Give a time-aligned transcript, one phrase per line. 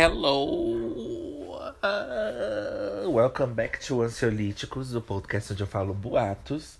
[0.00, 1.58] Hello!
[1.82, 6.78] Uh, welcome back to Ansiolíticos, o podcast onde eu falo boatos.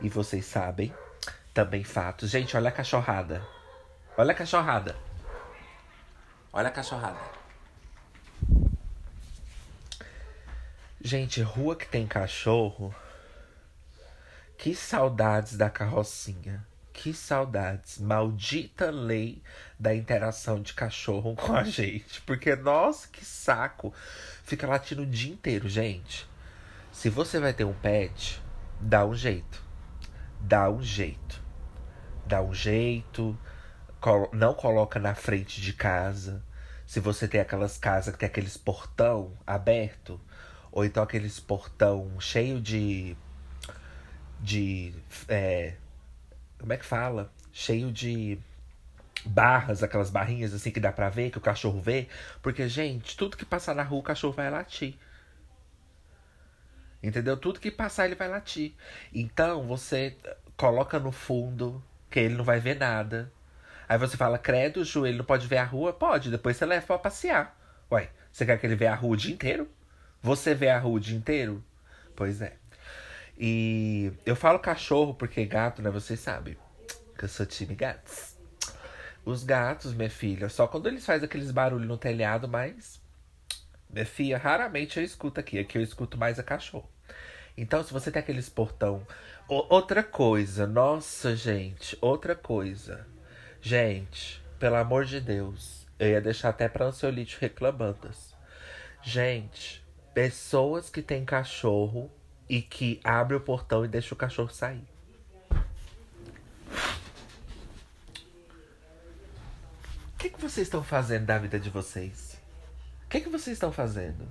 [0.00, 0.94] E vocês sabem,
[1.52, 2.30] também fatos.
[2.30, 3.44] Gente, olha a cachorrada.
[4.16, 4.94] Olha a cachorrada.
[6.52, 7.18] Olha a cachorrada.
[11.00, 12.94] Gente, rua que tem cachorro.
[14.56, 16.64] Que saudades da carrocinha.
[16.92, 17.98] Que saudades.
[17.98, 19.42] Maldita lei
[19.78, 22.20] da interação de cachorro com a gente.
[22.22, 23.94] Porque, nossa, que saco.
[24.44, 26.28] Fica latindo o dia inteiro, gente.
[26.92, 28.42] Se você vai ter um pet,
[28.80, 29.62] dá um jeito.
[30.40, 31.42] Dá um jeito.
[32.26, 33.38] Dá um jeito.
[34.32, 36.44] Não coloca na frente de casa.
[36.86, 40.20] Se você tem aquelas casas que tem aqueles portão aberto,
[40.72, 43.16] ou então aqueles portão cheio de.
[44.40, 44.94] de.
[45.28, 45.74] É,
[46.60, 47.32] como é que fala?
[47.52, 48.38] Cheio de
[49.24, 52.08] barras, aquelas barrinhas assim que dá pra ver, que o cachorro vê.
[52.42, 54.94] Porque, gente, tudo que passar na rua o cachorro vai latir.
[57.02, 57.36] Entendeu?
[57.36, 58.74] Tudo que passar ele vai latir.
[59.12, 60.16] Então você
[60.56, 63.32] coloca no fundo, que ele não vai ver nada.
[63.88, 65.92] Aí você fala, credo, Ju, ele não pode ver a rua?
[65.92, 67.58] Pode, depois você leva pra passear.
[67.90, 69.68] Ué, você quer que ele veja a rua o dia inteiro?
[70.22, 71.64] Você vê a rua o dia inteiro?
[72.14, 72.59] Pois é.
[73.42, 75.88] E eu falo cachorro porque gato, né?
[75.88, 76.58] Vocês sabem
[77.16, 78.36] que eu sou time gatos.
[79.24, 83.00] Os gatos, minha filha, só quando eles fazem aqueles barulhos no telhado, mas.
[83.88, 85.58] Minha filha, raramente eu escuto aqui.
[85.58, 86.90] Aqui eu escuto mais a cachorro.
[87.56, 89.06] Então, se você tem aqueles portão.
[89.48, 93.06] outra coisa, nossa, gente, outra coisa.
[93.62, 98.10] Gente, pelo amor de Deus, eu ia deixar até pra ansiolite reclamando.
[99.02, 99.82] Gente,
[100.12, 102.10] pessoas que têm cachorro
[102.50, 104.84] e que abre o portão e deixa o cachorro sair.
[110.08, 112.36] O que, que vocês estão fazendo da vida de vocês?
[113.04, 114.26] O que, que vocês estão fazendo?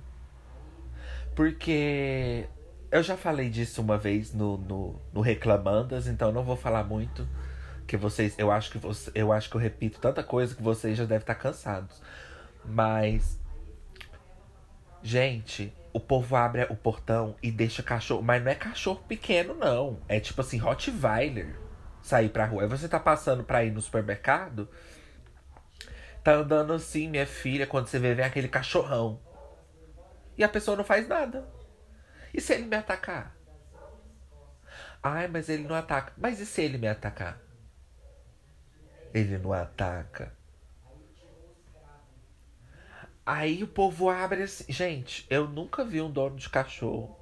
[1.34, 2.46] Porque
[2.90, 7.26] eu já falei disso uma vez no, no, no Reclamandas, então não vou falar muito.
[7.86, 8.38] Que vocês.
[8.38, 11.22] Eu acho que você, eu acho que eu repito tanta coisa que vocês já devem
[11.22, 12.02] estar cansados.
[12.66, 13.40] Mas.
[15.02, 18.22] Gente, o povo abre o portão e deixa cachorro.
[18.22, 20.00] Mas não é cachorro pequeno, não.
[20.08, 21.56] É tipo assim, Rottweiler
[22.02, 22.62] sair pra rua.
[22.62, 24.68] Aí você tá passando pra ir no supermercado.
[26.22, 29.20] Tá andando assim, minha filha, quando você vê, vem aquele cachorrão.
[30.36, 31.46] E a pessoa não faz nada.
[32.32, 33.36] E se ele me atacar?
[35.02, 36.12] Ai, mas ele não ataca.
[36.16, 37.40] Mas e se ele me atacar?
[39.12, 40.32] Ele não ataca.
[43.32, 44.64] Aí o povo abre assim.
[44.68, 47.16] Gente, eu nunca vi um dono de cachorro.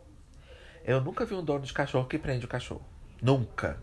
[0.82, 2.80] Eu nunca vi um dono de cachorro que prende o cachorro.
[3.20, 3.78] Nunca.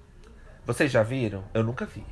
[0.66, 1.44] Vocês já viram?
[1.54, 2.04] Eu nunca vi.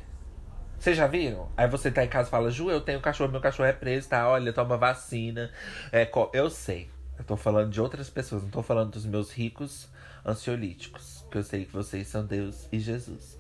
[0.78, 1.52] Vocês já viram?
[1.58, 4.08] Aí você tá em casa e fala, Ju, eu tenho cachorro, meu cachorro é preso,
[4.08, 4.30] tá?
[4.30, 5.52] Olha, toma vacina.
[5.92, 6.92] É, eu sei.
[7.18, 9.90] Eu tô falando de outras pessoas, não tô falando dos meus ricos
[10.24, 11.26] ansiolíticos.
[11.32, 13.36] Que eu sei que vocês são Deus e Jesus.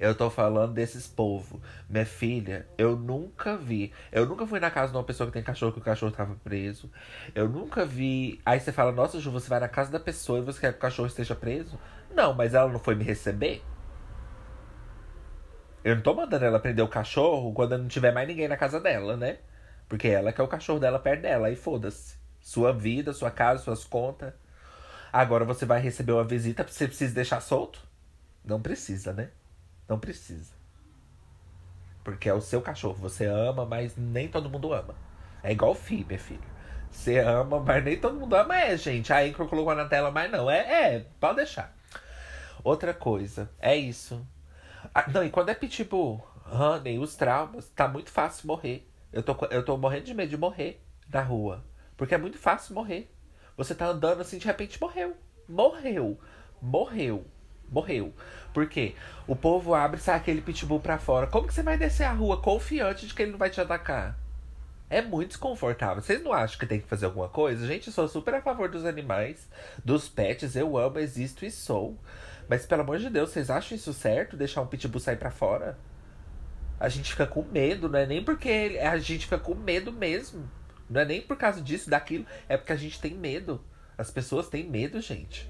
[0.00, 1.60] Eu tô falando desses povos.
[1.88, 3.92] Minha filha, eu nunca vi.
[4.12, 6.36] Eu nunca fui na casa de uma pessoa que tem cachorro que o cachorro tava
[6.36, 6.90] preso.
[7.34, 8.40] Eu nunca vi.
[8.46, 10.78] Aí você fala, nossa, Ju, você vai na casa da pessoa e você quer que
[10.78, 11.78] o cachorro esteja preso?
[12.14, 13.62] Não, mas ela não foi me receber?
[15.82, 18.80] Eu não tô mandando ela prender o cachorro quando não tiver mais ninguém na casa
[18.80, 19.38] dela, né?
[19.88, 21.48] Porque ela quer o cachorro dela perto dela.
[21.48, 22.16] Aí foda-se.
[22.40, 24.32] Sua vida, sua casa, suas contas.
[25.12, 27.80] Agora você vai receber uma visita, você precisa deixar solto?
[28.44, 29.30] Não precisa, né?
[29.88, 30.52] Não precisa.
[32.04, 32.96] Porque é o seu cachorro.
[32.96, 34.94] Você ama, mas nem todo mundo ama.
[35.42, 36.58] É igual filho, minha filha.
[36.90, 38.56] Você ama, mas nem todo mundo ama.
[38.56, 39.12] É, gente.
[39.12, 40.50] A Anchor colocou na tela, mas não.
[40.50, 41.74] É, é, pode deixar.
[42.62, 44.26] Outra coisa, é isso.
[44.94, 48.88] Ah, não, e quando é pitbull, honey, os traumas, tá muito fácil morrer.
[49.12, 51.64] Eu tô, eu tô morrendo de medo de morrer na rua.
[51.96, 53.10] Porque é muito fácil morrer.
[53.56, 55.16] Você tá andando assim, de repente morreu.
[55.48, 56.18] Morreu.
[56.60, 57.24] Morreu
[57.70, 58.12] morreu.
[58.58, 58.96] Por quê?
[59.24, 61.28] O povo abre e sai aquele pitbull pra fora.
[61.28, 64.18] Como que você vai descer a rua confiante de que ele não vai te atacar?
[64.90, 66.02] É muito desconfortável.
[66.02, 67.64] Vocês não acham que tem que fazer alguma coisa?
[67.64, 69.48] Gente, eu sou super a favor dos animais,
[69.84, 70.56] dos pets.
[70.56, 71.96] Eu amo, existo e sou.
[72.48, 74.36] Mas pelo amor de Deus, vocês acham isso certo?
[74.36, 75.78] Deixar um pitbull sair pra fora?
[76.80, 79.92] A gente fica com medo, não é nem porque ele, a gente fica com medo
[79.92, 80.50] mesmo.
[80.90, 82.26] Não é nem por causa disso, daquilo.
[82.48, 83.64] É porque a gente tem medo.
[83.96, 85.48] As pessoas têm medo, gente.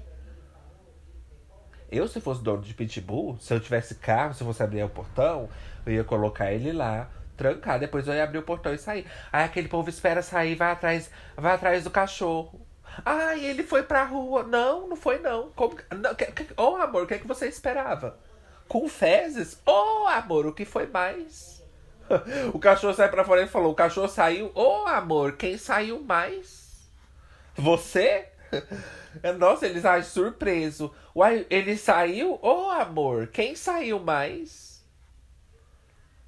[1.91, 4.89] Eu, se fosse dono de pitbull, se eu tivesse carro, se eu fosse abrir o
[4.89, 5.49] portão,
[5.85, 9.05] eu ia colocar ele lá, trancar, depois eu ia abrir o portão e sair.
[9.31, 12.61] Aí aquele povo espera sair, vai atrás, vai atrás do cachorro.
[13.05, 14.43] Ai, ele foi pra rua.
[14.43, 15.49] Não, não foi não.
[15.51, 18.17] Como não, que, que, oh, amor, o que é que você esperava?
[18.67, 19.61] Com fezes?
[19.65, 21.63] Oh, amor, o que foi mais?
[22.53, 24.51] o cachorro sai pra fora e falou: o cachorro saiu.
[24.53, 26.89] Oh, amor, quem saiu mais?
[27.55, 28.27] Você?
[29.37, 30.93] Nossa, eles agem surpreso.
[31.15, 32.33] Uai, ele saiu?
[32.41, 34.83] Ô, oh, amor, quem saiu mais?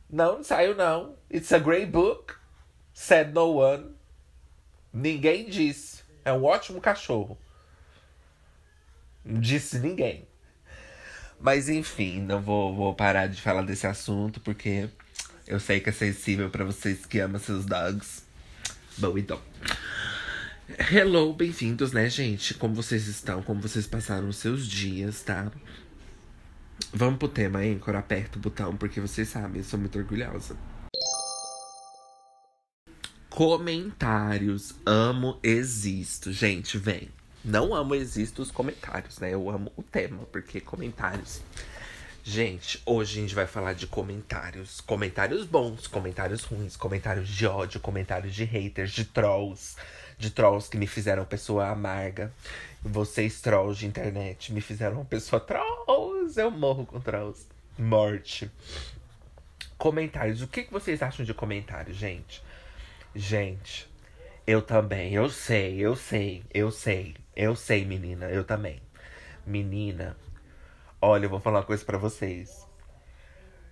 [0.09, 1.15] Não, não saiu não.
[1.33, 2.35] It's a great book.
[2.93, 3.95] Said no one.
[4.93, 6.03] Ninguém disse.
[6.25, 7.37] É um ótimo cachorro.
[9.23, 10.27] Não disse ninguém.
[11.39, 14.89] Mas enfim, não vou, vou parar de falar desse assunto porque
[15.47, 18.23] eu sei que é sensível para vocês que amam seus dogs.
[18.97, 19.41] Bom, então.
[20.79, 22.53] Hello, bem-vindos, né, gente?
[22.53, 23.41] Como vocês estão?
[23.41, 25.51] Como vocês passaram os seus dias, tá?
[26.93, 27.95] Vamos pro tema, Anchor.
[27.95, 30.55] Aperta o botão, porque vocês sabem, eu sou muito orgulhosa.
[33.29, 34.73] Comentários.
[34.85, 36.31] Amo, existo.
[36.31, 37.09] Gente, vem.
[37.43, 39.33] Não amo, existo os comentários, né?
[39.33, 41.41] Eu amo o tema, porque comentários.
[42.23, 44.79] Gente, hoje a gente vai falar de comentários.
[44.79, 49.75] Comentários bons, comentários ruins, comentários de ódio, comentários de haters, de trolls.
[50.21, 52.31] De trolls que me fizeram pessoa amarga.
[52.83, 56.39] Vocês, trolls de internet, me fizeram pessoa trolls.
[56.39, 57.47] Eu morro com trolls.
[57.77, 58.51] Morte.
[59.77, 60.41] Comentários.
[60.41, 62.43] O que, vocês acham de comentários, gente?
[63.15, 63.89] Gente,
[64.45, 65.13] eu também.
[65.13, 67.15] Eu sei, eu sei, eu sei.
[67.35, 68.25] Eu sei, menina.
[68.25, 68.79] Eu também.
[69.43, 70.15] Menina,
[71.03, 72.63] Olha, eu vou falar uma coisa para vocês.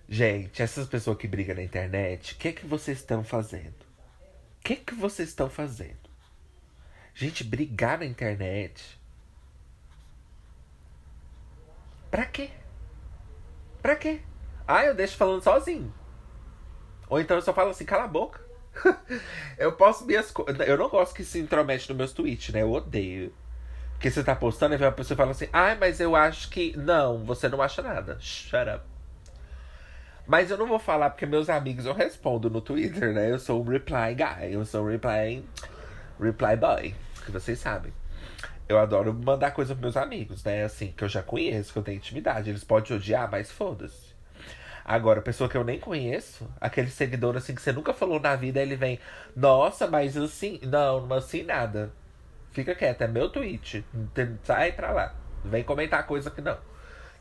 [0.08, 3.86] Gente, essas pessoas que brigam na internet, o que que vocês estão fazendo?
[4.58, 5.99] O que que vocês estão fazendo?
[7.20, 8.98] Gente, brigar na internet.
[12.10, 12.48] Pra quê?
[13.82, 14.20] Pra quê?
[14.66, 15.92] Ah, eu deixo falando sozinho.
[17.10, 18.40] Ou então eu só falo assim, cala a boca.
[19.58, 20.66] eu posso minhas coisas.
[20.66, 22.62] Eu não gosto que se intromete nos meus tweets, né?
[22.62, 23.34] Eu odeio.
[23.92, 26.74] Porque você tá postando e vem uma pessoa fala assim: ah, mas eu acho que.
[26.74, 28.16] Não, você não acha nada.
[28.18, 28.82] Shut up.
[30.26, 33.30] Mas eu não vou falar porque meus amigos eu respondo no Twitter, né?
[33.30, 35.44] Eu sou um reply guy, eu sou um reply.
[36.18, 37.92] Reply boy, que vocês sabem.
[38.68, 40.64] Eu adoro mandar coisa pros meus amigos, né?
[40.64, 42.50] Assim, que eu já conheço, que eu tenho intimidade.
[42.50, 44.10] Eles podem odiar, mas foda-se.
[44.84, 48.60] Agora, pessoa que eu nem conheço, aquele seguidor assim que você nunca falou na vida,
[48.60, 48.98] ele vem,
[49.36, 51.92] nossa, mas assim, não, assim nada.
[52.52, 53.84] Fica quieto, é meu tweet.
[54.42, 55.14] Sai pra lá.
[55.44, 56.58] Vem comentar coisa que não.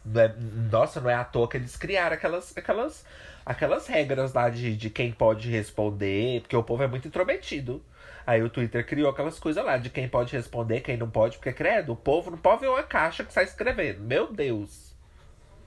[0.03, 0.35] não é,
[0.71, 3.05] nossa, não é à toa que eles criaram aquelas, aquelas,
[3.45, 7.83] aquelas regras lá de, de quem pode responder, porque o povo é muito intrometido.
[8.29, 11.51] Aí o Twitter criou aquelas coisas lá de quem pode responder, quem não pode, porque
[11.51, 14.01] credo, o povo não pode ver uma caixa que sai escrevendo.
[14.01, 14.95] Meu Deus.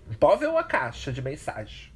[0.07, 1.93] Não pode ver uma caixa de mensagem.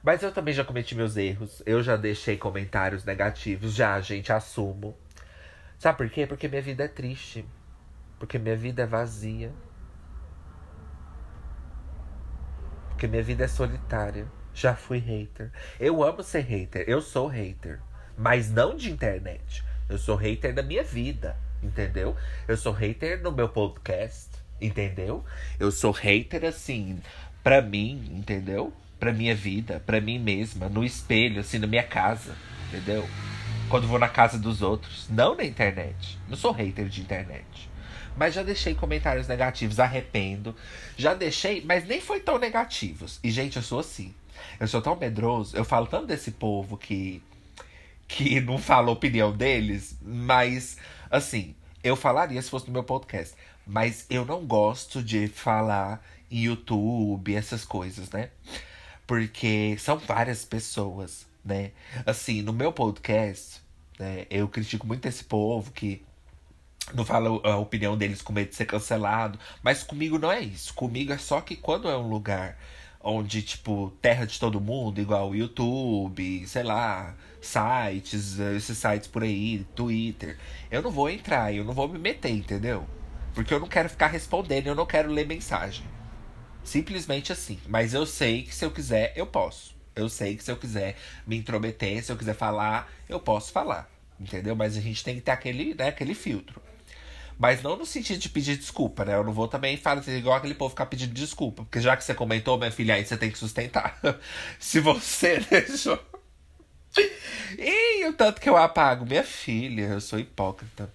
[0.00, 1.60] Mas eu também já cometi meus erros.
[1.66, 4.96] Eu já deixei comentários negativos, já, gente, assumo.
[5.76, 6.24] Sabe por quê?
[6.24, 7.44] Porque minha vida é triste.
[8.16, 9.52] Porque minha vida é vazia.
[12.90, 14.30] Porque minha vida é solitária.
[14.54, 15.50] Já fui hater.
[15.80, 16.84] Eu amo ser hater.
[16.86, 17.87] Eu sou hater.
[18.18, 19.64] Mas não de internet.
[19.88, 21.36] Eu sou hater da minha vida.
[21.62, 22.16] Entendeu?
[22.46, 24.28] Eu sou hater no meu podcast.
[24.60, 25.24] Entendeu?
[25.58, 27.00] Eu sou hater assim.
[27.42, 28.72] Pra mim, entendeu?
[28.98, 32.34] Pra minha vida, pra mim mesma, no espelho, assim, na minha casa.
[32.68, 33.08] Entendeu?
[33.68, 35.06] quando vou na casa dos outros.
[35.08, 36.18] Não na internet.
[36.28, 37.70] Não sou hater de internet.
[38.16, 40.54] Mas já deixei comentários negativos, arrependo.
[40.96, 43.20] Já deixei, mas nem foi tão negativos.
[43.22, 44.14] E, gente, eu sou assim.
[44.58, 45.56] Eu sou tão medroso.
[45.56, 47.22] Eu falo tanto desse povo que.
[48.08, 49.96] Que não fala a opinião deles.
[50.02, 50.76] Mas,
[51.10, 53.34] assim, eu falaria se fosse no meu podcast.
[53.66, 58.30] Mas eu não gosto de falar em YouTube, essas coisas, né?
[59.06, 61.72] Porque são várias pessoas né?
[62.04, 63.62] Assim, no meu podcast,
[63.98, 66.04] né, eu critico muito esse povo que
[66.94, 69.38] não fala a opinião deles com medo de ser cancelado.
[69.62, 70.74] Mas comigo não é isso.
[70.74, 72.58] Comigo é só que quando é um lugar
[73.00, 79.64] onde, tipo, terra de todo mundo, igual YouTube, sei lá, sites, esses sites por aí,
[79.74, 80.36] Twitter,
[80.70, 82.86] eu não vou entrar, eu não vou me meter, entendeu?
[83.34, 85.84] Porque eu não quero ficar respondendo, eu não quero ler mensagem.
[86.64, 87.58] Simplesmente assim.
[87.68, 89.76] Mas eu sei que se eu quiser, eu posso.
[89.94, 93.90] Eu sei que se eu quiser me intrometer, se eu quiser falar, eu posso falar.
[94.18, 94.56] Entendeu?
[94.56, 96.60] Mas a gente tem que ter aquele, né, aquele filtro.
[97.38, 99.14] Mas não no sentido de pedir desculpa, né?
[99.14, 101.62] Eu não vou também fazer igual aquele povo ficar pedindo desculpa.
[101.62, 103.98] Porque já que você comentou, minha filha, aí você tem que sustentar.
[104.58, 105.98] se você deixou.
[107.56, 110.92] e o tanto que eu apago, minha filha, eu sou hipócrita.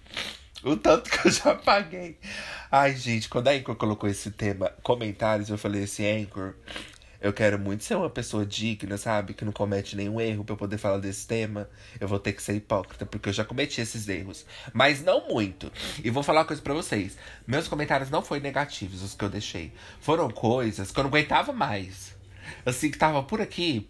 [0.62, 2.18] O tanto que eu já apaguei.
[2.70, 6.54] Ai, gente, quando a Anchor colocou esse tema, comentários, eu falei assim, Anchor,
[7.24, 9.32] eu quero muito ser uma pessoa digna, sabe?
[9.32, 11.70] Que não comete nenhum erro para eu poder falar desse tema.
[11.98, 14.44] Eu vou ter que ser hipócrita, porque eu já cometi esses erros.
[14.74, 15.72] Mas não muito.
[16.04, 17.16] E vou falar uma coisa para vocês.
[17.46, 19.72] Meus comentários não foram negativos, os que eu deixei.
[20.02, 22.14] Foram coisas que eu não aguentava mais.
[22.66, 23.88] Assim, que tava por aqui.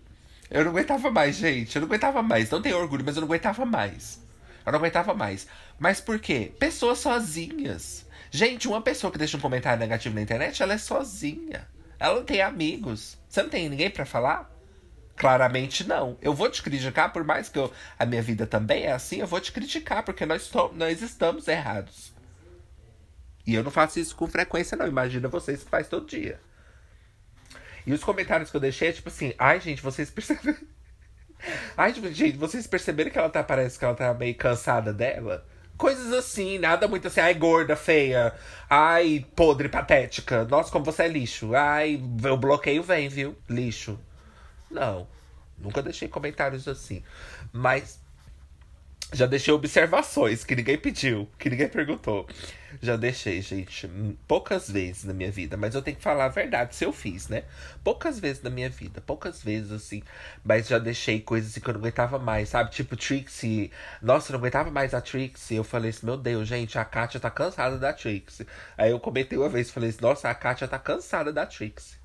[0.48, 1.74] Eu não aguentava mais, gente.
[1.74, 2.48] Eu não aguentava mais.
[2.50, 4.22] Não tenho orgulho, mas eu não aguentava mais.
[4.64, 5.48] Eu não aguentava mais.
[5.76, 6.52] Mas por quê?
[6.60, 8.06] Pessoas sozinhas.
[8.30, 11.66] Gente, uma pessoa que deixa um comentário negativo na internet, ela é sozinha.
[11.98, 13.23] Ela não tem amigos.
[13.34, 14.48] Você não tem ninguém para falar?
[15.16, 16.16] Claramente não.
[16.22, 19.26] Eu vou te criticar, por mais que eu, a minha vida também é assim, eu
[19.26, 22.14] vou te criticar, porque nós, nós estamos errados.
[23.44, 24.86] E eu não faço isso com frequência, não.
[24.86, 26.38] Imagina vocês que faz todo dia.
[27.84, 30.56] E os comentários que eu deixei é tipo assim, ai, gente, vocês perceberam.
[31.76, 35.44] ai, tipo, gente, vocês perceberam que ela tá, parece que ela tá meio cansada dela?
[35.76, 38.32] Coisas assim, nada muito assim, ai, gorda, feia,
[38.70, 40.44] ai, podre, patética.
[40.44, 41.54] Nossa, como você é lixo.
[41.54, 43.36] Ai, o bloqueio vem, viu?
[43.48, 43.98] Lixo.
[44.70, 45.06] Não.
[45.58, 47.02] Nunca deixei comentários assim.
[47.52, 48.00] Mas
[49.12, 52.26] já deixei observações que ninguém pediu, que ninguém perguntou.
[52.82, 53.88] Já deixei, gente,
[54.26, 57.28] poucas vezes na minha vida, mas eu tenho que falar a verdade se eu fiz,
[57.28, 57.44] né?
[57.82, 60.02] Poucas vezes na minha vida, poucas vezes assim,
[60.44, 62.70] mas já deixei coisas assim que eu não aguentava mais, sabe?
[62.70, 63.70] Tipo Trixie.
[64.02, 65.56] Nossa, eu não aguentava mais a Trixie.
[65.56, 68.46] Eu falei assim, meu Deus, gente, a Kátia tá cansada da Trixie.
[68.76, 71.96] Aí eu comentei uma vez, falei assim, nossa, a Kátia tá cansada da Trixie.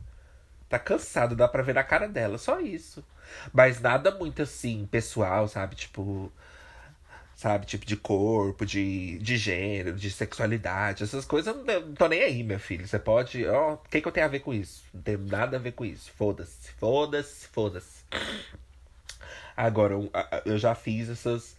[0.69, 3.03] Tá cansada, dá pra ver na cara dela, só isso.
[3.53, 5.75] Mas nada muito assim, pessoal, sabe?
[5.75, 6.31] Tipo,
[7.39, 7.65] sabe?
[7.65, 12.43] Tipo de corpo, de, de gênero, de sexualidade, essas coisas eu não, tô nem aí,
[12.43, 12.85] meu filho.
[12.85, 13.45] Você pode.
[13.47, 14.83] Ó, o que, que eu tenho a ver com isso?
[14.93, 16.11] Não tenho nada a ver com isso.
[16.11, 18.03] Foda-se, foda-se, foda-se.
[19.55, 19.93] Agora,
[20.45, 21.57] eu já fiz essas.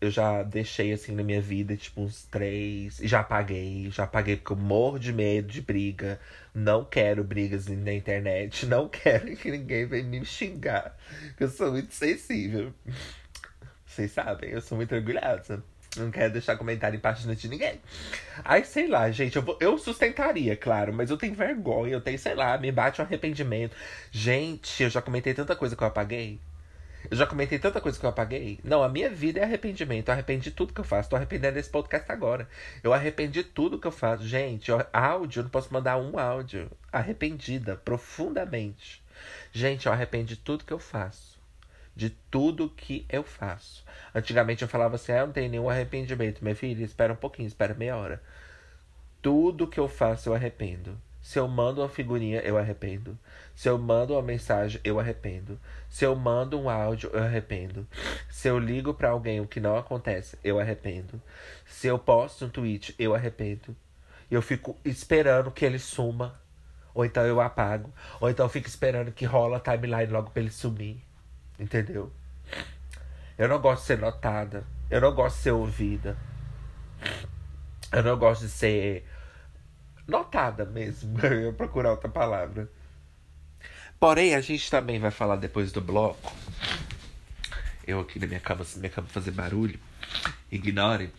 [0.00, 2.98] Eu já deixei assim na minha vida, tipo, uns três.
[3.02, 6.18] Já apaguei, já apaguei porque eu morro de medo de briga.
[6.54, 8.64] Não quero brigas na internet.
[8.64, 10.96] Não quero que ninguém venha me xingar.
[11.38, 12.72] Eu sou muito sensível.
[13.98, 15.60] Vocês sabem, eu sou muito orgulhosa.
[15.96, 17.80] Não quero deixar comentário em página de ninguém.
[18.44, 22.16] Aí, sei lá, gente, eu, vou, eu sustentaria, claro, mas eu tenho vergonha, eu tenho,
[22.16, 23.74] sei lá, me bate um arrependimento.
[24.12, 26.38] Gente, eu já comentei tanta coisa que eu apaguei.
[27.10, 28.60] Eu já comentei tanta coisa que eu apaguei.
[28.62, 30.10] Não, a minha vida é arrependimento.
[30.10, 31.10] Eu arrependi tudo que eu faço.
[31.10, 32.48] Tô arrependendo desse podcast agora.
[32.84, 34.22] Eu arrependi tudo que eu faço.
[34.22, 36.70] Gente, eu, áudio, eu não posso mandar um áudio.
[36.92, 39.02] Arrependida, profundamente.
[39.52, 41.37] Gente, eu arrependi tudo que eu faço
[41.98, 43.84] de tudo que eu faço.
[44.14, 46.42] Antigamente eu falava assim: ah, eu não tenho nenhum arrependimento.
[46.44, 48.22] Minha filha, espera um pouquinho, espera meia hora.
[49.20, 50.96] Tudo que eu faço eu arrependo.
[51.20, 53.18] Se eu mando uma figurinha, eu arrependo.
[53.52, 55.58] Se eu mando uma mensagem, eu arrependo.
[55.88, 57.84] Se eu mando um áudio, eu arrependo.
[58.30, 61.20] Se eu ligo para alguém o que não acontece, eu arrependo.
[61.66, 63.74] Se eu posto um tweet, eu arrependo.
[64.30, 66.40] Eu fico esperando que ele suma.
[66.94, 67.92] Ou então eu apago.
[68.20, 71.07] Ou então eu fico esperando que rola a timeline logo pra ele sumir.
[71.58, 72.12] Entendeu?
[73.36, 74.64] Eu não gosto de ser notada.
[74.90, 76.16] Eu não gosto de ser ouvida.
[77.92, 79.06] Eu não gosto de ser
[80.06, 81.18] notada mesmo.
[81.24, 82.70] Eu procurar outra palavra.
[84.00, 86.32] Porém, a gente também vai falar depois do bloco.
[87.86, 89.78] Eu aqui na minha cama, minha cama fazer barulho.
[90.50, 91.12] Ignore.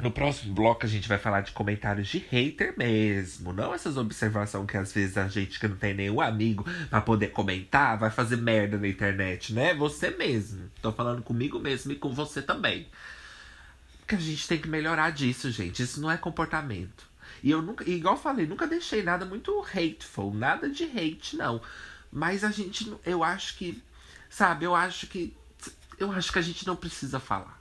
[0.00, 3.52] No próximo bloco a gente vai falar de comentários de hater mesmo.
[3.52, 7.28] Não essas observações que às vezes a gente que não tem nenhum amigo para poder
[7.28, 9.74] comentar vai fazer merda na internet, né?
[9.74, 10.70] Você mesmo.
[10.80, 12.86] Tô falando comigo mesmo e com você também.
[14.06, 15.82] Que a gente tem que melhorar disso, gente.
[15.82, 17.08] Isso não é comportamento.
[17.42, 21.60] E eu nunca, igual eu falei, nunca deixei nada muito hateful, nada de hate, não.
[22.10, 23.82] Mas a gente, eu acho que,
[24.30, 25.36] sabe, eu acho que,
[25.98, 27.57] eu acho que a gente não precisa falar.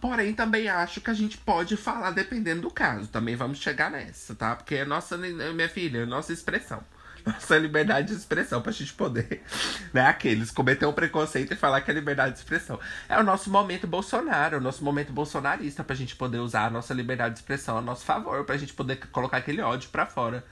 [0.00, 3.08] Porém, também acho que a gente pode falar dependendo do caso.
[3.08, 4.56] Também vamos chegar nessa, tá?
[4.56, 6.82] Porque é nossa, minha filha, é nossa expressão.
[7.26, 9.42] Nossa liberdade de expressão pra gente poder,
[9.92, 10.06] né?
[10.06, 12.78] Aqueles cometer um preconceito e falar que é liberdade de expressão.
[13.08, 16.70] É o nosso momento Bolsonaro, é o nosso momento bolsonarista pra gente poder usar a
[16.70, 20.44] nossa liberdade de expressão a nosso favor, pra gente poder colocar aquele ódio pra fora.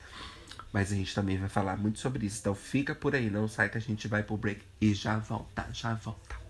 [0.73, 2.41] Mas a gente também vai falar muito sobre isso.
[2.41, 5.67] Então fica por aí, não sai que a gente vai pro break e já volta,
[5.73, 6.46] já volta.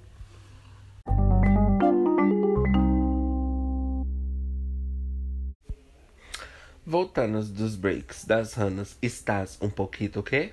[6.88, 10.52] Voltando dos breaks das Ranas, estás um pouquinho o quê?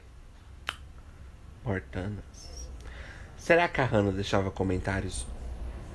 [1.63, 2.49] Mortanas.
[3.37, 5.27] Será que a Hannah deixava comentários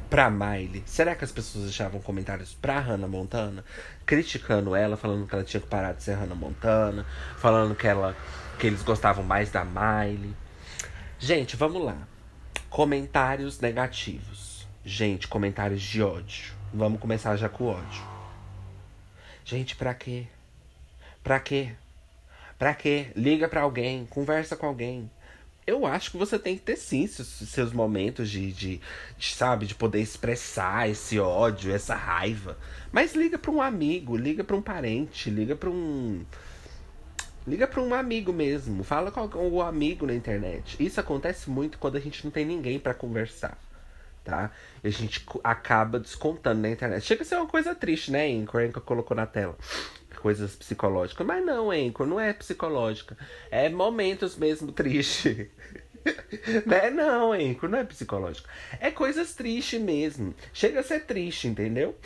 [0.08, 0.84] pra Miley?
[0.86, 3.64] Será que as pessoas deixavam comentários pra Hannah Montana?
[4.06, 7.04] Criticando ela, falando que ela tinha que parar de ser Hannah Montana,
[7.36, 8.16] falando que ela
[8.60, 10.36] que eles gostavam mais da Miley.
[11.18, 11.98] Gente, vamos lá.
[12.70, 14.68] Comentários negativos.
[14.84, 16.54] Gente, comentários de ódio.
[16.72, 18.17] Vamos começar já com o ódio.
[19.48, 20.26] Gente, pra quê?
[21.24, 21.70] Pra quê?
[22.58, 23.06] Pra quê?
[23.16, 25.10] Liga pra alguém, conversa com alguém.
[25.66, 28.78] Eu acho que você tem que ter sim seus momentos de, de,
[29.16, 32.58] de, sabe, de poder expressar esse ódio, essa raiva.
[32.92, 36.26] Mas liga pra um amigo, liga pra um parente, liga pra um.
[37.46, 40.76] Liga para um amigo mesmo, fala com o amigo na internet.
[40.78, 43.56] Isso acontece muito quando a gente não tem ninguém para conversar,
[44.28, 44.52] tá?
[44.84, 47.02] E a gente acaba descontando na internet.
[47.02, 48.60] Chega a ser uma coisa triste, né, Anchor?
[48.60, 49.56] Anchor colocou na tela.
[50.20, 51.26] Coisas psicológicas.
[51.26, 53.16] Mas não, Anchor, não é psicológica.
[53.50, 55.46] É momentos mesmo tristes.
[56.66, 56.90] né?
[56.90, 58.48] Não, Anchor, não é psicológico.
[58.78, 60.34] É coisas tristes mesmo.
[60.52, 61.96] Chega a ser triste, entendeu?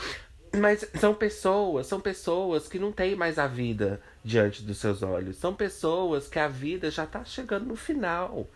[0.54, 5.38] Mas são pessoas, são pessoas que não têm mais a vida diante dos seus olhos.
[5.38, 8.46] São pessoas que a vida já está chegando no final.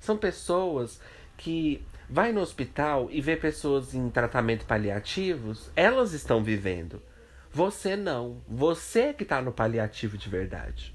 [0.00, 1.00] São pessoas
[1.36, 7.02] que vai no hospital e vê pessoas em tratamento paliativos, elas estão vivendo.
[7.52, 8.42] Você não.
[8.48, 10.94] Você que está no paliativo de verdade.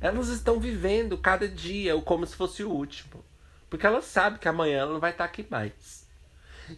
[0.00, 3.24] Elas estão vivendo cada dia como se fosse o último.
[3.70, 6.06] Porque elas sabem que amanhã ela não vai estar tá aqui mais.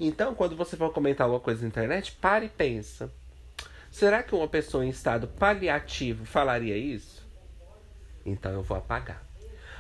[0.00, 3.12] Então, quando você for comentar alguma coisa na internet, pare e pensa.
[3.90, 7.26] Será que uma pessoa em estado paliativo falaria isso?
[8.24, 9.25] Então eu vou apagar.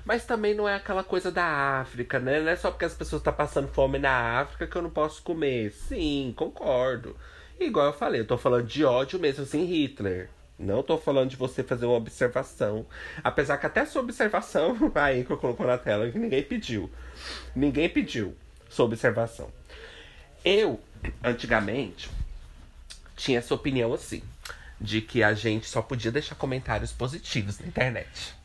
[0.06, 2.40] Mas também não é aquela coisa da África, né?
[2.40, 4.88] Não é só porque as pessoas estão tá passando fome na África que eu não
[4.88, 5.72] posso comer.
[5.72, 7.16] Sim, concordo.
[7.58, 10.30] Igual eu falei, eu tô falando de ódio mesmo, assim, Hitler.
[10.56, 12.86] Não tô falando de você fazer uma observação.
[13.24, 16.88] Apesar que até sua observação, aí que eu colocou na tela, que ninguém pediu.
[17.52, 18.32] Ninguém pediu
[18.68, 19.50] sua observação.
[20.44, 20.80] Eu,
[21.20, 22.08] antigamente,
[23.16, 24.22] tinha essa opinião assim,
[24.80, 28.36] de que a gente só podia deixar comentários positivos na internet.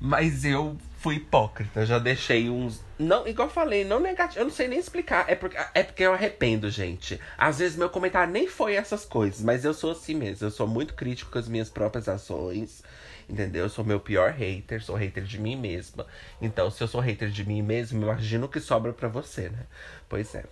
[0.00, 2.82] Mas eu fui hipócrita, já deixei uns.
[2.98, 4.40] Não, igual eu falei, não negativo.
[4.40, 5.24] Eu não sei nem explicar.
[5.28, 7.20] É porque, é porque eu arrependo, gente.
[7.36, 10.46] Às vezes meu comentário nem foi essas coisas, mas eu sou assim mesmo.
[10.46, 12.82] Eu sou muito crítico com as minhas próprias ações.
[13.28, 13.64] Entendeu?
[13.64, 16.06] Eu sou meu pior hater, sou hater de mim mesma.
[16.40, 19.66] Então, se eu sou hater de mim mesmo, imagino que sobra para você, né?
[20.08, 20.44] Pois é.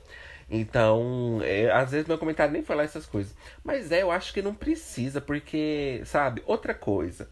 [0.50, 3.34] Então, é, às vezes meu comentário nem foi lá essas coisas.
[3.64, 7.28] Mas é, eu acho que não precisa, porque, sabe, outra coisa.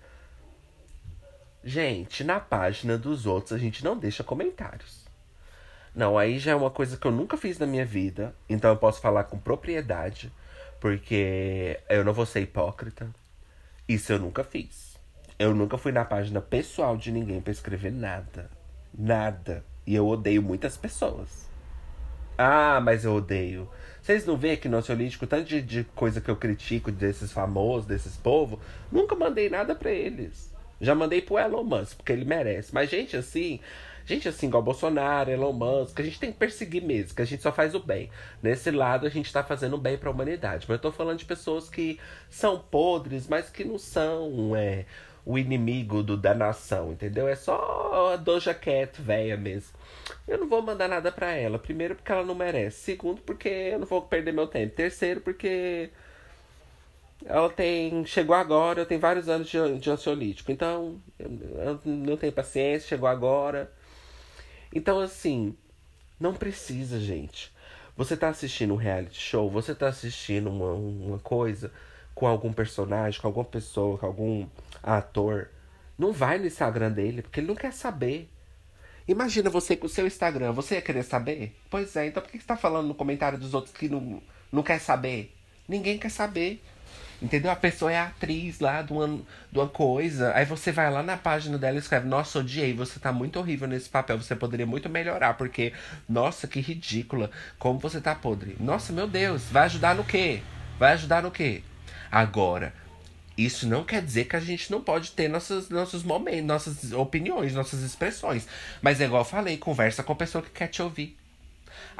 [1.62, 5.04] Gente, na página dos outros a gente não deixa comentários.
[5.94, 8.34] Não, aí já é uma coisa que eu nunca fiz na minha vida.
[8.48, 10.32] Então eu posso falar com propriedade.
[10.78, 13.08] Porque eu não vou ser hipócrita.
[13.86, 14.96] Isso eu nunca fiz.
[15.38, 18.50] Eu nunca fui na página pessoal de ninguém para escrever nada.
[18.96, 19.64] Nada.
[19.86, 21.48] E eu odeio muitas pessoas.
[22.38, 23.68] Ah, mas eu odeio.
[24.00, 27.86] Vocês não veem aqui no ansiolítico tanto de, de, coisa que eu critico desses famosos,
[27.86, 28.58] desses povos?
[28.90, 30.49] Nunca mandei nada para eles.
[30.80, 32.74] Já mandei pro Elon Musk, porque ele merece.
[32.74, 33.60] Mas gente assim,
[34.06, 37.42] gente assim igual Bolsonaro, Elon Musk, a gente tem que perseguir mesmo, que a gente
[37.42, 38.10] só faz o bem.
[38.42, 40.66] Nesse lado a gente tá fazendo o bem pra humanidade.
[40.68, 44.86] Mas eu tô falando de pessoas que são podres, mas que não são é,
[45.24, 47.28] o inimigo do, da nação, entendeu?
[47.28, 49.78] É só a Doja Cat velha mesmo.
[50.26, 51.58] Eu não vou mandar nada para ela.
[51.58, 52.80] Primeiro, porque ela não merece.
[52.80, 54.74] Segundo, porque eu não vou perder meu tempo.
[54.74, 55.90] Terceiro, porque
[57.24, 58.04] ela tem.
[58.04, 60.50] Chegou agora, eu tenho vários anos de, de ansiolítico.
[60.50, 63.70] Então, eu, não tenho paciência, chegou agora.
[64.74, 65.56] Então, assim,
[66.18, 67.52] não precisa, gente.
[67.96, 71.70] Você tá assistindo um reality show, você tá assistindo uma, uma coisa
[72.14, 74.46] com algum personagem, com alguma pessoa, com algum
[74.82, 75.50] ator.
[75.98, 78.28] Não vai no Instagram dele, porque ele não quer saber.
[79.06, 81.56] Imagina você com o seu Instagram, você ia querer saber?
[81.68, 84.62] Pois é, então por que você tá falando no comentário dos outros que não, não
[84.62, 85.34] quer saber?
[85.68, 86.62] Ninguém quer saber.
[87.22, 87.50] Entendeu?
[87.50, 89.06] A pessoa é atriz lá de uma,
[89.52, 90.32] de uma coisa.
[90.34, 93.68] Aí você vai lá na página dela e escreve: Nossa, odiei, você tá muito horrível
[93.68, 94.16] nesse papel.
[94.16, 95.72] Você poderia muito melhorar, porque,
[96.08, 97.30] nossa, que ridícula.
[97.58, 98.56] Como você tá podre.
[98.58, 100.42] Nossa, meu Deus, vai ajudar no quê?
[100.78, 101.62] Vai ajudar no quê?
[102.10, 102.72] Agora,
[103.36, 107.54] isso não quer dizer que a gente não pode ter nossos, nossos momentos, nossas opiniões,
[107.54, 108.46] nossas expressões.
[108.80, 111.19] Mas é igual eu falei, conversa com a pessoa que quer te ouvir.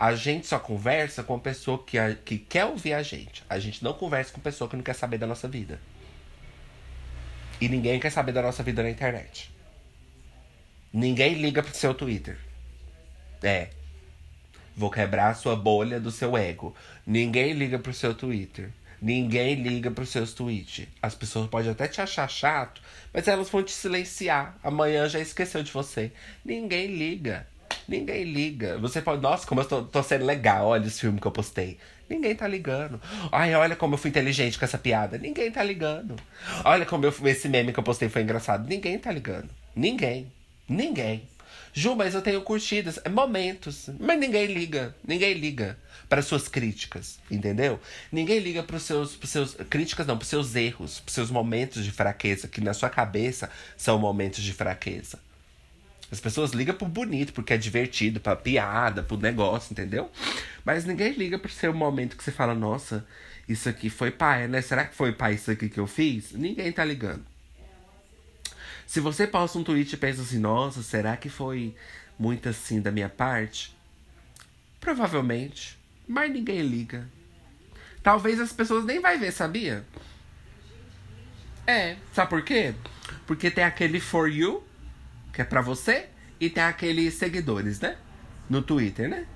[0.01, 3.45] A gente só conversa com a pessoa que, a, que quer ouvir a gente.
[3.51, 5.79] A gente não conversa com pessoa que não quer saber da nossa vida.
[7.61, 9.53] E ninguém quer saber da nossa vida na internet.
[10.91, 12.39] Ninguém liga pro seu Twitter.
[13.43, 13.69] É.
[14.75, 16.75] Vou quebrar a sua bolha do seu ego.
[17.07, 18.71] Ninguém liga pro seu Twitter.
[19.03, 20.87] Ninguém liga pros seus tweets.
[21.03, 22.81] As pessoas podem até te achar chato,
[23.13, 24.59] mas elas vão te silenciar.
[24.63, 26.11] Amanhã já esqueceu de você.
[26.43, 27.47] Ninguém liga.
[27.91, 28.79] Ninguém liga.
[28.79, 31.77] Você pode, nossa, como eu tô, tô sendo legal, olha esse filme que eu postei.
[32.09, 33.01] Ninguém tá ligando.
[33.33, 35.19] Ai, olha como eu fui inteligente com essa piada.
[35.19, 36.15] Ninguém tá ligando.
[36.65, 38.69] Olha como eu, esse meme que eu postei foi engraçado.
[38.69, 39.51] Ninguém tá ligando.
[39.75, 40.31] Ninguém.
[40.69, 41.29] Ninguém.
[41.73, 43.01] Ju, mas eu tenho curtidas.
[43.05, 43.91] É momentos.
[43.99, 44.95] Mas ninguém liga.
[45.05, 45.77] Ninguém liga
[46.09, 47.81] para suas críticas, entendeu?
[48.13, 51.85] Ninguém liga para os seus, pros seus críticas não, para seus erros, para seus momentos
[51.85, 55.19] de fraqueza, que na sua cabeça são momentos de fraqueza.
[56.11, 60.11] As pessoas ligam pro bonito, porque é divertido, pra piada, pro negócio, entendeu?
[60.65, 63.07] Mas ninguém liga pro seu momento que você fala, nossa,
[63.49, 64.61] isso aqui foi pai, né?
[64.61, 66.33] Será que foi pai isso aqui que eu fiz?
[66.33, 67.25] Ninguém tá ligando.
[68.87, 71.77] Se você posta um tweet e pensa assim, nossa, será que foi
[72.19, 73.77] muito assim da minha parte?
[74.81, 75.79] Provavelmente.
[76.09, 77.09] Mas ninguém liga.
[78.03, 79.85] Talvez as pessoas nem vai ver, sabia?
[81.67, 81.97] É.
[82.13, 82.75] Sabe por quê?
[83.27, 84.65] Porque tem aquele for you,
[85.33, 87.97] que é pra você, e tem aqueles seguidores, né?
[88.49, 89.27] No Twitter, né?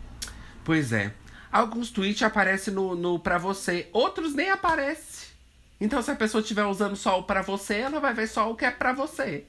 [0.64, 1.12] Pois é.
[1.52, 5.28] Alguns tweets aparecem no, no pra você, outros nem aparecem.
[5.80, 8.56] Então, se a pessoa estiver usando só o pra você, ela vai ver só o
[8.56, 9.44] que é pra você.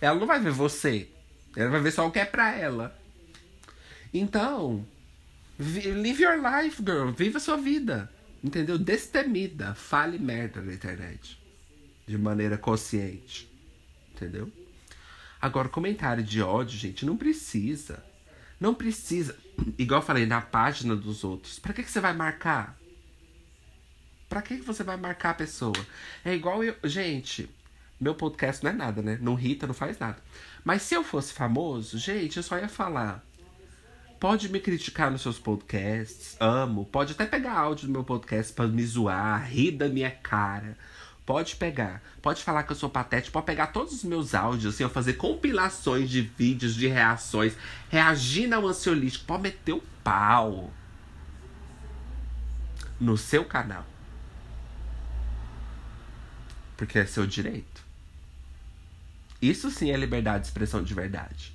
[0.00, 1.08] Ela não vai ver você.
[1.56, 2.98] Ela vai ver só o que é pra ela.
[4.12, 4.84] Então,
[5.58, 7.10] live your life, girl.
[7.10, 8.10] Viva a sua vida.
[8.42, 8.78] Entendeu?
[8.78, 9.74] Destemida.
[9.74, 11.38] Fale merda na internet.
[12.06, 13.48] De maneira consciente.
[14.14, 14.50] Entendeu?
[15.40, 18.04] Agora, comentário de ódio, gente, não precisa.
[18.58, 19.36] Não precisa.
[19.78, 21.58] Igual eu falei, na página dos outros.
[21.58, 22.78] Pra que, que você vai marcar?
[24.28, 25.74] Pra que, que você vai marcar a pessoa?
[26.24, 26.76] É igual eu.
[26.84, 27.48] Gente,
[27.98, 29.18] meu podcast não é nada, né?
[29.20, 30.18] Não irrita, não faz nada.
[30.62, 33.24] Mas se eu fosse famoso, gente, eu só ia falar.
[34.20, 36.84] Pode me criticar nos seus podcasts, amo.
[36.84, 40.76] Pode até pegar áudio do meu podcast para me zoar, rir da minha cara.
[41.30, 42.02] Pode pegar.
[42.20, 43.34] Pode falar que eu sou patético.
[43.34, 47.56] Pode pegar todos os meus áudios, assim, eu fazer compilações de vídeos de reações,
[47.88, 49.26] reagindo ao ansiolítico.
[49.26, 50.72] Pode meter o pau
[52.98, 53.86] no seu canal.
[56.76, 57.80] Porque é seu direito.
[59.40, 61.54] Isso sim é liberdade de expressão de verdade.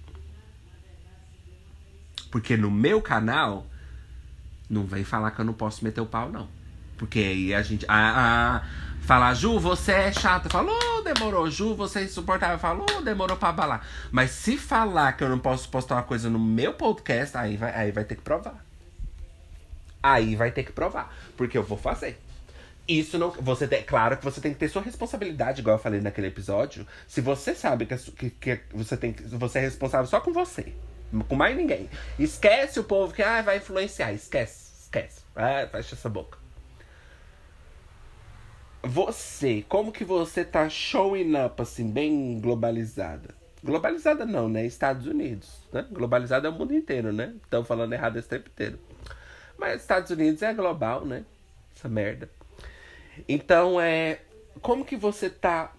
[2.32, 3.68] Porque no meu canal,
[4.70, 6.48] não vem falar que eu não posso meter o pau, não.
[6.98, 7.86] Porque aí a gente.
[7.90, 10.50] Ah, ah, falar, Ju, você é chata.
[10.50, 11.50] Falou, demorou.
[11.50, 12.58] Ju, você é insuportável.
[12.58, 13.88] Falou, demorou pra balar.
[14.12, 17.74] Mas se falar que eu não posso postar uma coisa no meu podcast, aí vai,
[17.74, 18.66] aí vai ter que provar.
[20.02, 21.16] Aí vai ter que provar.
[21.38, 22.20] Porque eu vou fazer.
[22.88, 23.32] Isso não.
[23.32, 26.86] Você tem, claro que você tem que ter sua responsabilidade, igual eu falei naquele episódio.
[27.08, 30.74] Se você sabe que, que, que você, tem, você é responsável só com você.
[31.28, 31.90] Com mais ninguém.
[32.20, 34.12] Esquece o povo que ah, vai influenciar.
[34.14, 35.22] Esquece, esquece.
[35.36, 36.45] Ah, fecha essa boca.
[38.86, 43.34] Você, como que você tá showing up, assim, bem globalizada?
[43.64, 44.64] Globalizada não, né?
[44.64, 45.88] Estados Unidos, né?
[45.92, 47.34] Globalizada é o mundo inteiro, né?
[47.44, 48.78] Estão falando errado esse tempo inteiro.
[49.58, 51.26] Mas Estados Unidos é global, né?
[51.76, 52.30] Essa merda.
[53.28, 54.20] Então, é.
[54.62, 55.74] Como que você tá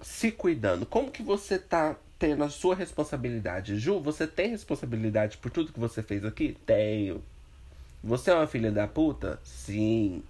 [0.00, 0.84] se cuidando?
[0.86, 3.78] Como que você tá tendo a sua responsabilidade?
[3.78, 6.56] Ju, você tem responsabilidade por tudo que você fez aqui?
[6.66, 7.22] Tenho.
[8.02, 9.38] Você é uma filha da puta?
[9.44, 10.24] Sim.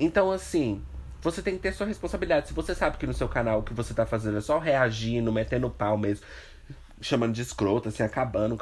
[0.00, 0.82] Então, assim,
[1.20, 2.48] você tem que ter sua responsabilidade.
[2.48, 5.30] Se você sabe que no seu canal o que você tá fazendo é só reagindo,
[5.30, 6.24] metendo pau mesmo,
[7.02, 8.58] chamando de escrota, assim, acabando,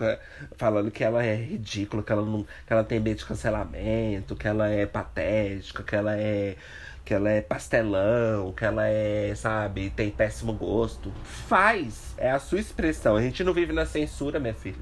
[0.56, 4.48] falando que ela é ridícula, que ela, não, que ela tem medo de cancelamento, que
[4.48, 6.56] ela é patética, que ela é.
[7.04, 11.10] Que ela é pastelão, que ela é, sabe, tem péssimo gosto.
[11.24, 12.14] Faz!
[12.18, 13.16] É a sua expressão.
[13.16, 14.76] A gente não vive na censura, minha filha.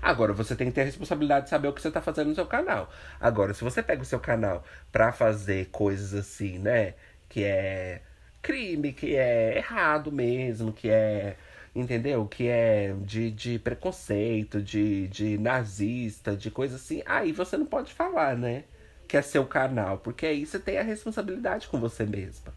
[0.00, 2.34] Agora, você tem que ter a responsabilidade de saber o que você está fazendo no
[2.34, 2.90] seu canal.
[3.20, 6.94] Agora, se você pega o seu canal para fazer coisas assim, né?
[7.28, 8.02] Que é
[8.42, 11.36] crime, que é errado mesmo, que é
[11.74, 12.26] entendeu?
[12.26, 17.02] Que é de, de preconceito, de, de nazista, de coisa assim.
[17.06, 18.64] Aí você não pode falar, né?
[19.06, 22.52] Que é seu canal, porque aí você tem a responsabilidade com você mesma.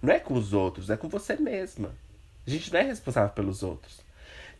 [0.00, 1.92] Não é com os outros, é com você mesma.
[2.46, 4.00] A gente não é responsável pelos outros.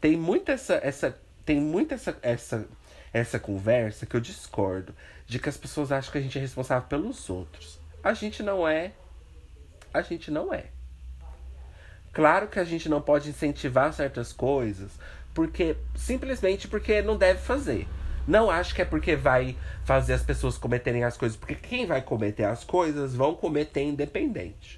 [0.00, 2.68] Tem muita essa, essa tem muita essa, essa,
[3.10, 4.94] essa conversa que eu discordo
[5.26, 7.80] de que as pessoas acham que a gente é responsável pelos outros.
[8.04, 8.92] A gente não é.
[9.94, 10.66] A gente não é.
[12.12, 14.92] Claro que a gente não pode incentivar certas coisas,
[15.32, 17.88] porque simplesmente porque não deve fazer.
[18.26, 19.56] Não acho que é porque vai
[19.86, 24.77] fazer as pessoas cometerem as coisas, porque quem vai cometer as coisas vão cometer independente.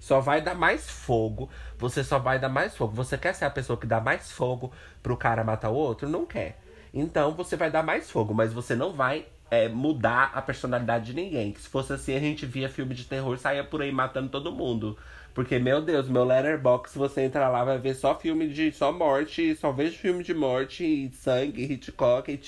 [0.00, 1.48] Só vai dar mais fogo.
[1.78, 2.94] Você só vai dar mais fogo.
[2.96, 6.08] Você quer ser a pessoa que dá mais fogo pro cara matar o outro?
[6.08, 6.58] Não quer.
[6.92, 11.14] Então você vai dar mais fogo, mas você não vai é, mudar a personalidade de
[11.14, 11.52] ninguém.
[11.52, 14.50] Que se fosse assim, a gente via filme de terror saia por aí matando todo
[14.50, 14.96] mundo.
[15.34, 18.72] Porque, meu Deus, meu letterbox, você entrar lá, vai ver só filme de.
[18.72, 22.40] só morte, só vejo filme de morte, e sangue, Hitchcock, e.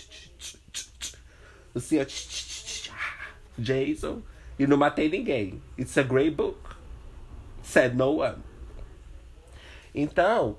[1.74, 2.04] Assim, ó.
[3.58, 4.22] Jason.
[4.58, 5.62] E não matei ninguém.
[5.78, 6.71] It's a great book.
[7.62, 8.42] Said no one.
[9.94, 10.56] Então.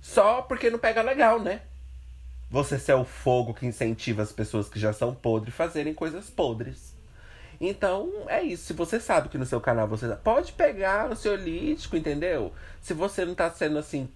[0.00, 1.62] Só porque não pega legal, né?
[2.50, 6.96] Você ser o fogo que incentiva as pessoas que já são podres fazerem coisas podres.
[7.60, 8.64] Então, é isso.
[8.64, 12.52] Se você sabe que no seu canal você pode pegar o seu lítico, entendeu?
[12.80, 14.08] Se você não tá sendo assim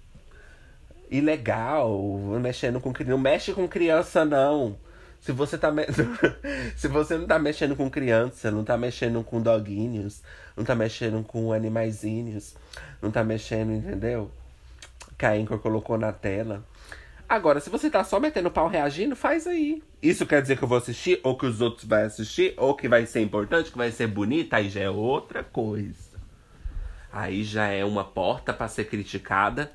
[1.10, 2.00] ilegal,
[2.40, 4.76] mexendo com criança, não mexe com criança não.
[5.24, 5.86] Se você tá me...
[6.76, 10.22] se você não tá mexendo com criança, não tá mexendo com doguinhos,
[10.54, 12.54] não tá mexendo com animaizinhos,
[13.00, 14.30] não tá mexendo, entendeu?
[15.16, 16.62] Que a Anchor colocou na tela.
[17.26, 19.82] Agora, se você tá só metendo pau reagindo, faz aí.
[20.02, 22.86] Isso quer dizer que eu vou assistir, ou que os outros vão assistir, ou que
[22.86, 26.18] vai ser importante, que vai ser bonita, aí já é outra coisa.
[27.10, 29.72] Aí já é uma porta para ser criticada.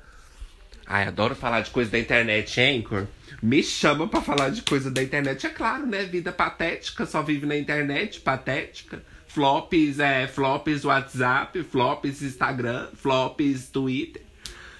[0.92, 3.06] Ai, adoro falar de coisa da internet, Anchor.
[3.40, 6.02] Me chama para falar de coisa da internet, é claro, né?
[6.02, 9.00] Vida patética, só vive na internet, patética.
[9.28, 14.20] Flops, é, flops WhatsApp, flops Instagram, flops Twitter.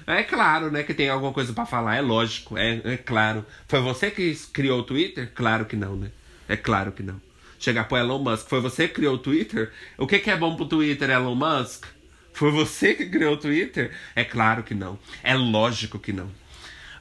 [0.04, 3.46] É claro, né, que tem alguma coisa para falar, é lógico, é, é claro.
[3.68, 5.30] Foi você que criou o Twitter?
[5.32, 6.10] Claro que não, né?
[6.48, 7.22] É claro que não.
[7.56, 9.70] Chegar pro Elon Musk, foi você que criou o Twitter?
[9.96, 11.86] O que, que é bom pro Twitter, Elon Musk?
[12.32, 13.94] Foi você que criou o Twitter?
[14.14, 14.98] É claro que não.
[15.22, 16.30] É lógico que não.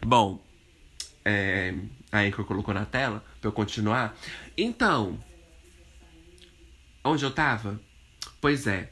[0.06, 0.44] Bom,
[1.24, 1.74] é,
[2.12, 4.18] a Anchor colocou na tela pra eu continuar.
[4.58, 5.20] Então,
[7.04, 7.80] onde eu tava?
[8.42, 8.90] Pois é.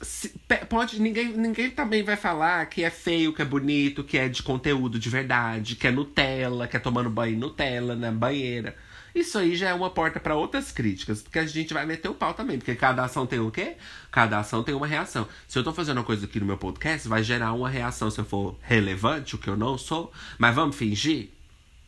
[0.00, 0.32] Se,
[0.68, 4.44] pode ninguém ninguém também vai falar que é feio, que é bonito, que é de
[4.44, 8.76] conteúdo de verdade, que é Nutella, que é tomando banho Nutella na banheira.
[9.14, 12.14] Isso aí já é uma porta para outras críticas, porque a gente vai meter o
[12.14, 13.76] pau também, porque cada ação tem o quê?
[14.10, 15.26] Cada ação tem uma reação.
[15.46, 18.20] Se eu tô fazendo uma coisa aqui no meu podcast, vai gerar uma reação se
[18.20, 20.12] eu for relevante, o que eu não sou.
[20.38, 21.30] Mas vamos fingir?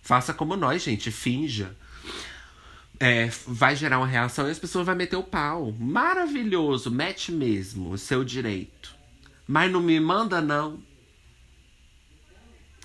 [0.03, 1.77] Faça como nós, gente, finja.
[2.99, 5.73] É, vai gerar uma reação e as pessoas vão meter o pau.
[5.79, 8.95] Maravilhoso, mete mesmo, o seu direito.
[9.47, 10.83] Mas não me manda, não.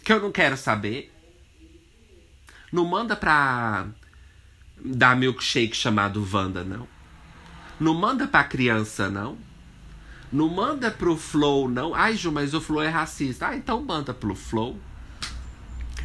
[0.04, 1.12] Que eu não quero saber.
[2.72, 3.88] Não manda pra
[4.86, 6.88] dar milkshake chamado Wanda, não.
[7.80, 9.38] Não manda pra criança, não.
[10.32, 11.94] Não manda pro Flow, não.
[11.94, 13.48] Ai, Ju, mas o Flow é racista.
[13.48, 14.80] Ah, então manda pro Flow.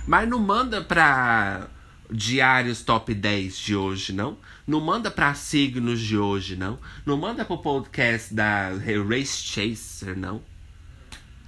[0.06, 1.68] Mas não manda pra
[2.10, 4.36] diários top 10 de hoje, não.
[4.66, 6.78] Não manda pra signos de hoje, não.
[7.06, 8.70] Não manda pro podcast da
[9.08, 10.42] Race Chaser, não.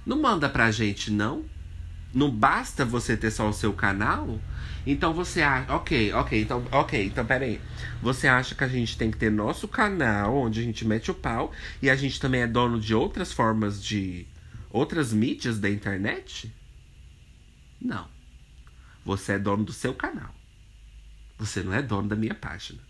[0.05, 1.45] Não manda pra gente, não.
[2.13, 4.39] Não basta você ter só o seu canal
[4.85, 5.73] então você acha.
[5.73, 6.65] Ok, ok, então.
[6.71, 7.59] Ok, então peraí.
[8.01, 11.13] Você acha que a gente tem que ter nosso canal onde a gente mete o
[11.13, 14.27] pau e a gente também é dono de outras formas de.
[14.69, 16.53] outras mídias da internet?
[17.81, 18.07] Não.
[19.05, 20.33] Você é dono do seu canal.
[21.37, 22.81] Você não é dono da minha página.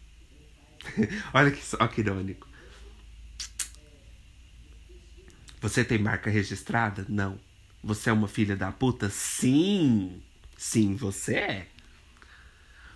[1.34, 2.48] Olha que só que irônico.
[5.62, 7.06] Você tem marca registrada?
[7.08, 7.40] Não.
[7.84, 9.10] Você é uma filha da puta?
[9.10, 10.22] Sim.
[10.58, 11.73] Sim, você é.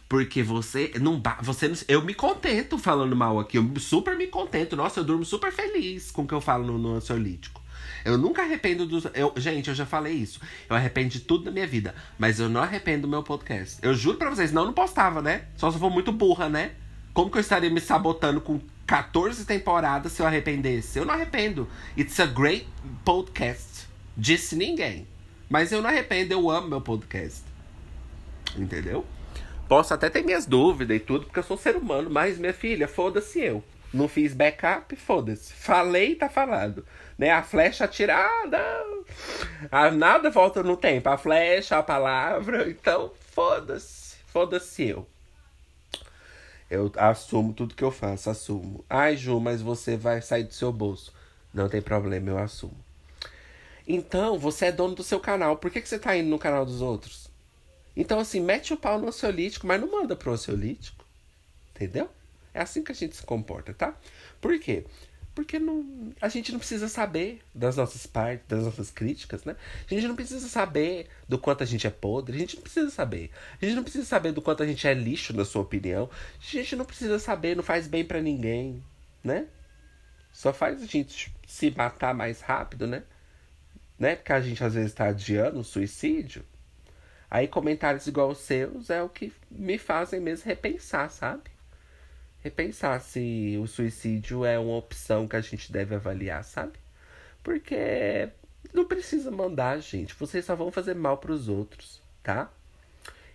[0.09, 4.75] Porque você não você eu me contento falando mal aqui, eu super me contento.
[4.75, 7.61] Nossa, eu durmo super feliz com o que eu falo no, no ansiolítico.
[8.05, 9.05] Eu nunca arrependo dos.
[9.13, 10.39] Eu, gente, eu já falei isso.
[10.69, 11.93] Eu arrependo de tudo na minha vida.
[12.17, 13.79] Mas eu não arrependo do meu podcast.
[13.81, 15.45] Eu juro pra vocês, não, não postava, né?
[15.57, 16.71] Só se eu for muito burra, né?
[17.13, 20.99] Como que eu estaria me sabotando com 14 temporadas se eu arrependesse?
[20.99, 21.67] Eu não arrependo.
[21.97, 22.65] It's a great
[23.03, 23.87] podcast.
[24.15, 25.05] Disse ninguém.
[25.49, 27.41] Mas eu não arrependo, eu amo meu podcast.
[28.55, 29.05] Entendeu?
[29.67, 32.53] Posso até ter minhas dúvidas e tudo, porque eu sou um ser humano, mas minha
[32.53, 33.63] filha, foda-se eu.
[33.93, 35.53] Não fiz backup, foda-se.
[35.53, 36.85] Falei, tá falado.
[37.17, 37.31] Né?
[37.31, 38.59] A flecha atirada.
[39.71, 41.09] A nada volta no tempo.
[41.09, 42.69] A flecha, a palavra.
[42.69, 44.17] Então, foda-se.
[44.27, 45.07] Foda-se eu.
[46.69, 48.83] Eu assumo tudo que eu faço, assumo.
[48.89, 51.13] Ai, Ju, mas você vai sair do seu bolso.
[51.53, 52.77] Não tem problema, eu assumo.
[53.87, 55.55] Então, você é dono do seu canal.
[55.57, 57.26] Por que, que você tá indo no canal dos outros?
[57.97, 61.03] Então, assim, mete o pau no ansiolítico, mas não manda pro ansiolítico.
[61.75, 62.07] Entendeu?
[62.53, 63.97] É assim que a gente se comporta, tá?
[64.39, 64.85] Por quê?
[65.33, 69.55] Porque não, a gente não precisa saber das nossas partes, das nossas críticas, né?
[69.89, 72.89] A gente não precisa saber do quanto a gente é podre, a gente não precisa
[72.91, 73.31] saber.
[73.59, 76.09] A gente não precisa saber do quanto a gente é lixo, na sua opinião.
[76.39, 78.83] A gente não precisa saber, não faz bem para ninguém,
[79.23, 79.47] né?
[80.31, 83.03] Só faz a gente se matar mais rápido, né?
[83.97, 84.15] né?
[84.15, 86.45] Porque a gente às vezes tá adiando o suicídio.
[87.29, 91.49] Aí comentários igual os seus é o que me fazem mesmo repensar, sabe?
[92.41, 96.73] Repensar se o suicídio é uma opção que a gente deve avaliar, sabe?
[97.43, 98.29] Porque
[98.73, 100.13] não precisa mandar, gente.
[100.13, 102.49] Vocês só vão fazer mal para os outros, tá?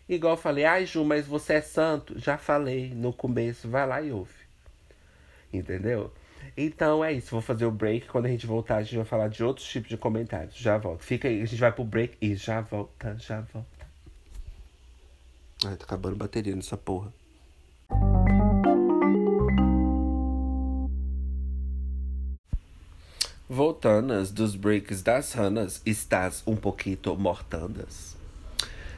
[0.09, 2.18] Igual eu falei, ai Ju, mas você é santo?
[2.18, 4.33] Já falei no começo, vai lá e ouve.
[5.52, 6.12] Entendeu?
[6.57, 8.09] Então é isso, vou fazer o break.
[8.09, 10.57] Quando a gente voltar, a gente vai falar de outros tipos de comentários.
[10.57, 11.02] Já volto.
[11.02, 13.71] Fica aí, a gente vai pro break e já volta, já volta.
[15.64, 17.12] Ai, tá acabando bateria nessa porra.
[23.48, 28.16] Voltanas dos breaks das ranas, estás um pouquinho mortandas?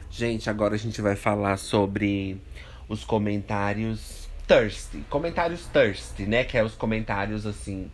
[0.09, 2.41] Gente, agora a gente vai falar sobre
[2.87, 5.03] os comentários thirsty.
[5.09, 6.45] Comentários thirsty, né?
[6.45, 7.91] Que é os comentários assim.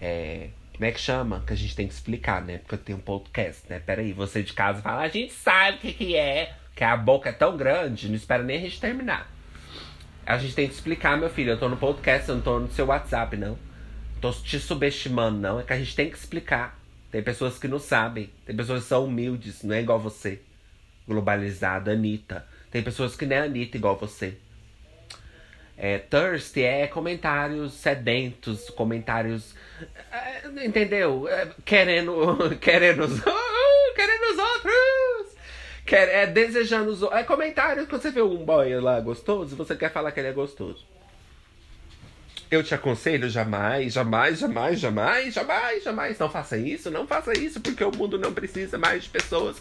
[0.00, 1.42] É, como é que chama?
[1.46, 2.58] Que a gente tem que explicar, né?
[2.58, 3.80] Porque eu tenho um podcast, né?
[3.80, 6.56] Peraí, você de casa fala, a gente sabe o que, que é.
[6.74, 9.30] Que a boca é tão grande, não espera nem a gente terminar.
[10.26, 11.50] A gente tem que explicar, meu filho.
[11.50, 13.58] Eu tô no podcast, eu não tô no seu WhatsApp, não.
[14.20, 15.60] Tô te subestimando, não.
[15.60, 16.78] É que a gente tem que explicar.
[17.10, 18.30] Tem pessoas que não sabem.
[18.46, 20.40] Tem pessoas que são humildes, não é igual você.
[21.06, 22.46] Globalizada, Anitta.
[22.70, 24.38] Tem pessoas que nem a Anitta igual você.
[25.76, 29.54] É, thirsty é comentários sedentos, comentários.
[30.10, 31.28] É, entendeu?
[31.28, 32.56] É, querendo.
[32.60, 33.06] Querendo.
[35.84, 37.20] Quer, é desejando os outros.
[37.20, 40.32] É comentário que você vê um boy lá gostoso, você quer falar que ele é
[40.32, 40.84] gostoso.
[42.50, 46.18] Eu te aconselho jamais, jamais, jamais, jamais, jamais, jamais.
[46.18, 49.60] Não faça isso, não faça isso, porque o mundo não precisa mais de pessoas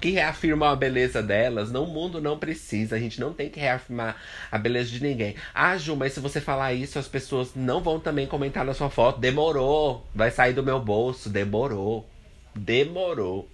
[0.00, 1.72] que reafirmam a beleza delas.
[1.72, 2.96] Não, o mundo não precisa.
[2.96, 4.16] A gente não tem que reafirmar
[4.50, 5.36] a beleza de ninguém.
[5.54, 8.90] Ah, Ju, mas se você falar isso, as pessoas não vão também comentar na sua
[8.90, 9.20] foto.
[9.20, 10.06] Demorou.
[10.14, 11.30] Vai sair do meu bolso.
[11.30, 12.06] Demorou.
[12.54, 13.48] Demorou.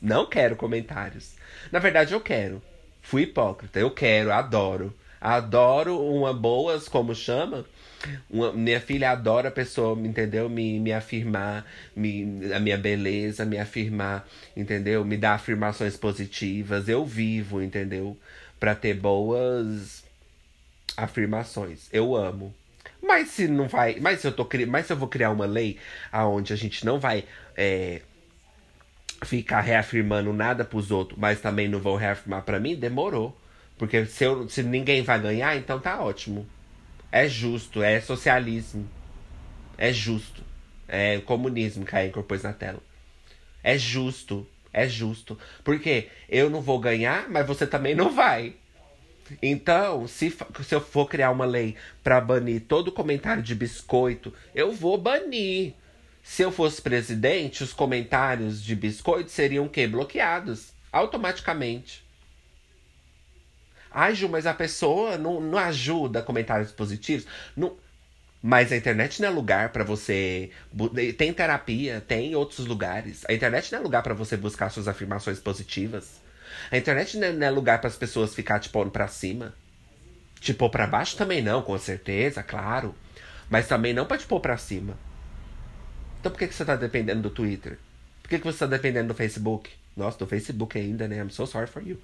[0.00, 1.34] Não quero comentários.
[1.70, 2.62] Na verdade, eu quero.
[3.02, 3.78] Fui hipócrita.
[3.78, 4.94] Eu quero, adoro.
[5.20, 7.64] Adoro uma boas, como chama?
[8.30, 10.48] Uma, minha filha adora a pessoa, entendeu?
[10.48, 15.04] Me, me afirmar, me, a minha beleza, me afirmar, entendeu?
[15.04, 16.88] Me dar afirmações positivas.
[16.88, 18.16] Eu vivo, entendeu?
[18.58, 20.02] Pra ter boas
[20.96, 21.88] afirmações.
[21.92, 22.54] Eu amo.
[23.02, 23.98] Mas se não vai.
[24.00, 25.78] Mas se eu tô Mas se eu vou criar uma lei
[26.12, 27.24] aonde a gente não vai
[27.56, 28.00] é,
[29.22, 33.36] ficar reafirmando nada pros outros, mas também não vão reafirmar para mim, demorou.
[33.76, 36.46] Porque se, eu, se ninguém vai ganhar, então tá ótimo.
[37.10, 38.88] É justo, é socialismo.
[39.76, 40.42] É justo.
[40.86, 42.80] É comunismo que a Anchor pôs na tela.
[43.62, 44.46] É justo.
[44.72, 45.38] É justo.
[45.64, 48.54] Porque eu não vou ganhar, mas você também não vai.
[49.42, 50.30] Então, se,
[50.62, 55.74] se eu for criar uma lei para banir todo comentário de biscoito, eu vou banir.
[56.30, 59.88] Se eu fosse presidente, os comentários de biscoito seriam o quê?
[59.88, 60.72] Bloqueados.
[60.92, 62.04] Automaticamente.
[63.90, 67.26] Ai, Ju, mas a pessoa não, não ajuda comentários positivos.
[67.56, 67.76] Não...
[68.40, 70.52] Mas a internet não é lugar para você.
[71.18, 73.24] Tem terapia, tem outros lugares.
[73.28, 76.20] A internet não é lugar para você buscar suas afirmações positivas.
[76.70, 79.52] A internet não é lugar para as pessoas ficar te pondo pra cima.
[80.38, 82.94] Te pôr pra baixo também não, com certeza, claro.
[83.50, 84.96] Mas também não pra te pôr pra cima.
[86.20, 87.78] Então por que, que você tá dependendo do Twitter?
[88.22, 89.70] Por que, que você tá dependendo do Facebook?
[89.96, 91.16] Nossa, do Facebook ainda, né?
[91.16, 91.98] I'm so sorry for you.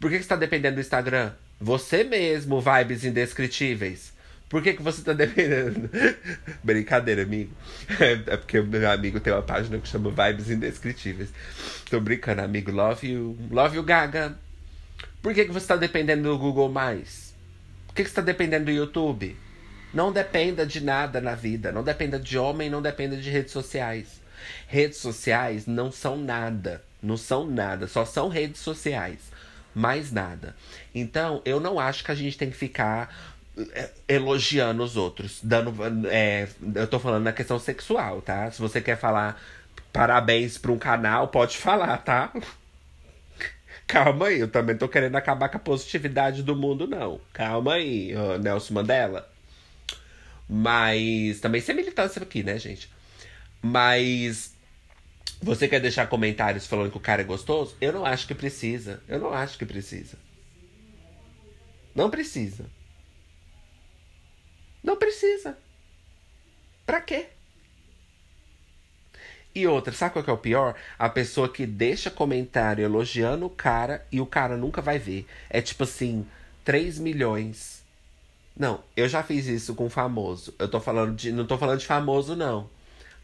[0.00, 1.32] Por que, que você tá dependendo do Instagram?
[1.60, 4.12] Você mesmo, vibes indescritíveis.
[4.48, 5.88] Por que, que você tá dependendo?
[6.64, 7.52] Brincadeira, amigo.
[8.00, 11.28] É, é porque o meu amigo tem uma página que chama Vibes Indescritíveis.
[11.88, 12.72] Tô brincando, amigo.
[12.72, 13.38] Love you.
[13.50, 14.36] Love you, Gaga.
[15.22, 16.72] Por que, que você tá dependendo do Google?
[16.72, 19.36] Por que, que você tá dependendo do YouTube?
[19.92, 21.72] Não dependa de nada na vida.
[21.72, 24.20] Não dependa de homem, não dependa de redes sociais.
[24.66, 26.82] Redes sociais não são nada.
[27.02, 27.86] Não são nada.
[27.86, 29.18] Só são redes sociais
[29.74, 30.54] mais nada.
[30.94, 33.14] Então, eu não acho que a gente tem que ficar
[33.56, 35.74] eh, elogiando os outros, dando.
[36.08, 38.50] É, eu tô falando na questão sexual, tá?
[38.50, 39.40] Se você quer falar
[39.92, 42.32] parabéns pra um canal, pode falar, tá?
[43.86, 47.20] Calma aí, eu também tô querendo acabar com a positividade do mundo, não.
[47.32, 49.28] Calma aí, Nelson Mandela.
[50.52, 52.90] Mas também sem militância aqui, né, gente?
[53.62, 54.52] Mas
[55.40, 57.76] você quer deixar comentários falando que o cara é gostoso?
[57.80, 59.00] Eu não acho que precisa.
[59.06, 60.18] Eu não acho que precisa.
[61.94, 62.66] Não precisa.
[64.82, 65.56] Não precisa.
[66.84, 67.28] Pra quê?
[69.54, 70.74] E outra, sabe qual que é o pior?
[70.98, 75.26] A pessoa que deixa comentário elogiando o cara e o cara nunca vai ver.
[75.48, 76.26] É tipo assim,
[76.64, 77.79] 3 milhões.
[78.56, 80.54] Não, eu já fiz isso com famoso.
[80.58, 81.32] Eu tô falando de.
[81.32, 82.68] Não tô falando de famoso, não.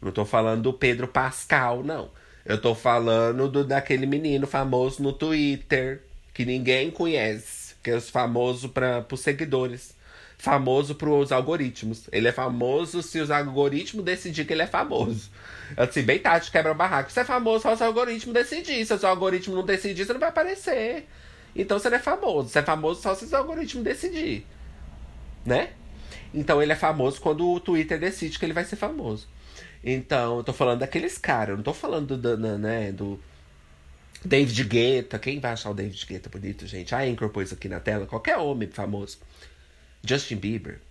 [0.01, 2.09] Não tô falando do Pedro Pascal, não.
[2.45, 6.01] Eu tô falando do, daquele menino famoso no Twitter,
[6.33, 9.95] que ninguém conhece, que é famoso para os seguidores.
[10.37, 12.07] Famoso para os algoritmos.
[12.11, 15.31] Ele é famoso se os algoritmos decidir que ele é famoso.
[15.75, 17.11] Assim, bem tarde, quebra barraco.
[17.11, 18.85] Você é famoso só se o algoritmo decidir.
[18.85, 21.07] Se o algoritmo não decidir, você não vai aparecer.
[21.55, 22.49] Então você não é famoso.
[22.49, 24.45] Você é famoso só se o algoritmo decidir.
[25.47, 25.69] Né?
[26.33, 29.29] Então ele é famoso quando o Twitter decide que ele vai ser famoso.
[29.81, 33.17] Então, eu tô falando daqueles caras, eu não tô falando do, do, né, do
[34.25, 35.17] David Guetta.
[35.17, 36.93] Quem vai achar o David Guetta bonito, gente?
[36.93, 39.19] A Anchor pôs aqui na tela, qualquer homem famoso.
[40.03, 40.81] Justin Bieber.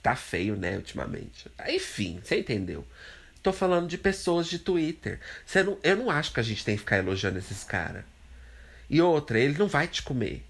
[0.00, 1.50] Tá feio, né, ultimamente.
[1.68, 2.86] Enfim, você entendeu.
[3.42, 5.18] Tô falando de pessoas de Twitter.
[5.44, 8.04] Você não, eu não acho que a gente tem que ficar elogiando esses caras.
[8.88, 10.44] E outra, ele não vai te comer.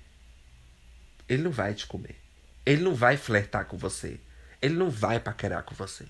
[1.27, 2.24] Ele não vai te comer.
[2.65, 4.19] Ele não vai flertar com você.
[4.61, 6.07] Ele não vai paquerar com você.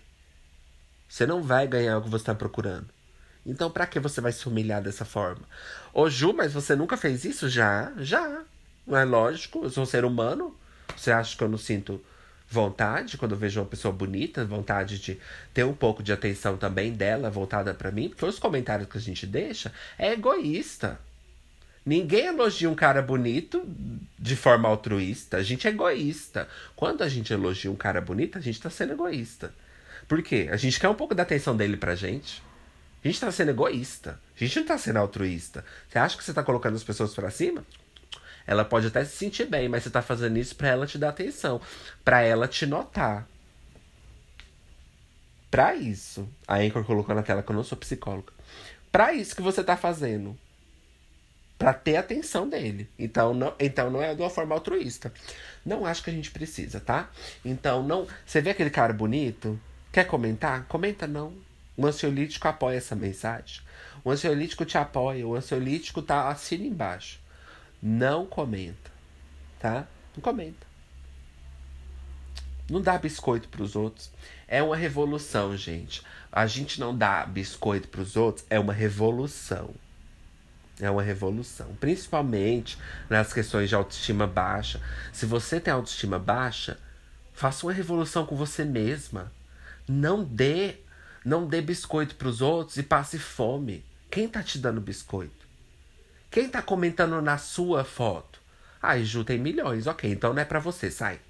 [1.08, 2.88] Você não vai ganhar o que você está procurando.
[3.46, 5.42] Então, para que você vai se humilhar dessa forma?
[5.92, 7.48] Ô, Ju, mas você nunca fez isso?
[7.48, 8.42] Já, já.
[8.86, 10.56] Não é lógico, eu sou um ser humano.
[10.96, 12.02] Você acha que eu não sinto
[12.48, 15.20] vontade quando eu vejo uma pessoa bonita, vontade de
[15.52, 18.08] ter um pouco de atenção também dela voltada para mim?
[18.08, 20.98] Porque os comentários que a gente deixa é egoísta.
[21.84, 23.62] Ninguém elogia um cara bonito
[24.18, 25.36] de forma altruísta.
[25.36, 26.48] A gente é egoísta.
[26.74, 29.52] Quando a gente elogia um cara bonito, a gente tá sendo egoísta.
[30.08, 30.48] Por quê?
[30.50, 32.42] A gente quer um pouco da atenção dele pra gente.
[33.04, 34.18] A gente tá sendo egoísta.
[34.34, 35.62] A gente não tá sendo altruísta.
[35.88, 37.64] Você acha que você tá colocando as pessoas para cima?
[38.46, 41.10] Ela pode até se sentir bem, mas você tá fazendo isso para ela te dar
[41.10, 41.60] atenção,
[42.04, 43.26] para ela te notar.
[45.50, 48.32] Para isso, a Anchor colocou na tela que eu não sou psicóloga.
[48.90, 50.36] Para isso que você tá fazendo.
[51.58, 52.88] Para ter atenção dele.
[52.98, 55.12] Então não, então não é de uma forma altruísta.
[55.64, 57.10] Não acho que a gente precisa, tá?
[57.44, 59.58] Então não, você vê aquele cara bonito?
[59.92, 60.64] Quer comentar?
[60.66, 61.32] Comenta não.
[61.76, 63.62] O ansiolítico apoia essa mensagem.
[64.04, 65.26] O ansiolítico te apoia.
[65.26, 67.24] O ansiolítico tá assina embaixo
[67.86, 68.90] não comenta,
[69.60, 69.86] tá?
[70.16, 70.66] Não comenta.
[72.70, 74.10] Não dá biscoito para os outros.
[74.48, 76.02] É uma revolução, gente.
[76.32, 79.74] A gente não dá biscoito para os outros, é uma revolução.
[80.80, 81.74] É uma revolução.
[81.78, 84.80] Principalmente nas questões de autoestima baixa.
[85.12, 86.78] Se você tem autoestima baixa,
[87.32, 89.32] faça uma revolução com você mesma.
[89.86, 90.76] Não dê,
[91.24, 93.84] não dê biscoito para os outros e passe fome.
[94.10, 95.44] Quem tá te dando biscoito?
[96.30, 98.40] Quem tá comentando na sua foto?
[98.82, 99.86] Ai, Ju tem milhões.
[99.86, 101.20] Ok, então não é pra você, sai.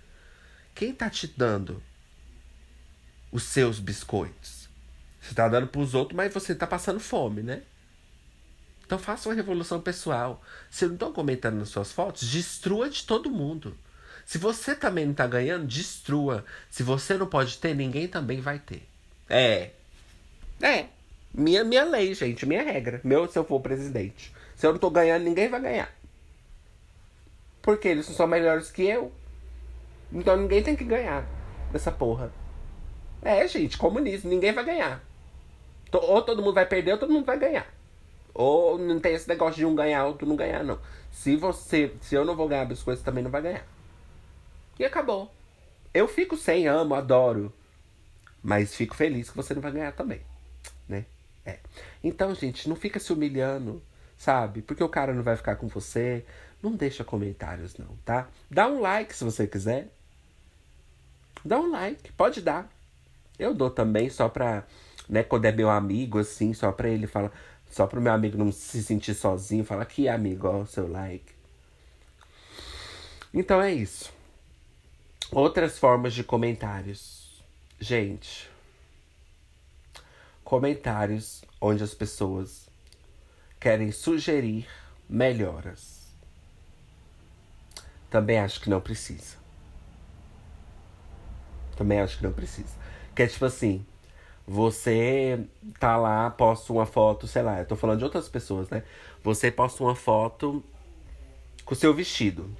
[0.74, 1.82] Quem tá te dando
[3.30, 4.68] os seus biscoitos?
[5.20, 7.62] Você tá dando pros outros, mas você tá passando fome, né?
[8.84, 10.42] Então faça uma revolução pessoal.
[10.70, 13.76] Se não estão comentando nas suas fotos, destrua de todo mundo.
[14.26, 16.44] Se você também não tá ganhando, destrua.
[16.70, 18.86] Se você não pode ter, ninguém também vai ter.
[19.28, 19.70] É.
[20.62, 20.86] É.
[21.32, 23.00] Minha, minha lei, gente, minha regra.
[23.04, 24.32] Meu, se eu for presidente.
[24.56, 25.92] Se eu não tô ganhando, ninguém vai ganhar.
[27.60, 29.12] Porque eles são melhores que eu.
[30.12, 31.26] Então ninguém tem que ganhar
[31.72, 32.32] dessa porra.
[33.22, 35.02] É, gente, comunismo, ninguém vai ganhar.
[35.92, 37.66] Ou todo mundo vai perder ou todo mundo vai ganhar.
[38.34, 40.78] Ou não tem esse negócio de um ganhar ou tu não ganhar, não.
[41.12, 41.94] Se você.
[42.00, 43.66] Se eu não vou ganhar biscoito, você também não vai ganhar.
[44.78, 45.32] E acabou.
[45.92, 47.52] Eu fico sem, amo, adoro.
[48.42, 50.20] Mas fico feliz que você não vai ganhar também.
[50.88, 51.06] Né?
[51.46, 51.58] É.
[52.02, 53.80] Então, gente, não fica se humilhando
[54.16, 54.62] sabe?
[54.62, 56.24] Porque o cara não vai ficar com você.
[56.62, 58.28] Não deixa comentários, não, tá?
[58.50, 59.88] Dá um like se você quiser.
[61.44, 62.70] Dá um like, pode dar.
[63.38, 64.64] Eu dou também só pra,
[65.08, 67.32] né, quando é meu amigo, assim, só pra ele falar.
[67.74, 71.32] Só pro meu amigo não se sentir sozinho, falar aqui, amigo, ó, seu like.
[73.32, 74.12] Então é isso.
[75.32, 77.42] Outras formas de comentários.
[77.80, 78.48] Gente,
[80.44, 82.70] comentários onde as pessoas
[83.58, 84.68] querem sugerir
[85.08, 86.14] melhoras.
[88.08, 89.36] Também acho que não precisa.
[91.76, 92.76] Também acho que não precisa.
[93.16, 93.84] Que é tipo assim,
[94.46, 95.40] você
[95.78, 98.82] tá lá, posta uma foto, sei lá, eu tô falando de outras pessoas, né?
[99.22, 100.62] Você posta uma foto
[101.64, 102.50] com o seu vestido.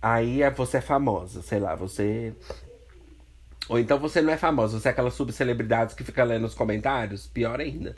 [0.00, 2.32] Aí é, você é famosa, sei lá, você.
[3.68, 7.26] Ou então você não é famosa, você é aquelas subcelebridades que fica lendo os comentários,
[7.26, 7.96] pior ainda.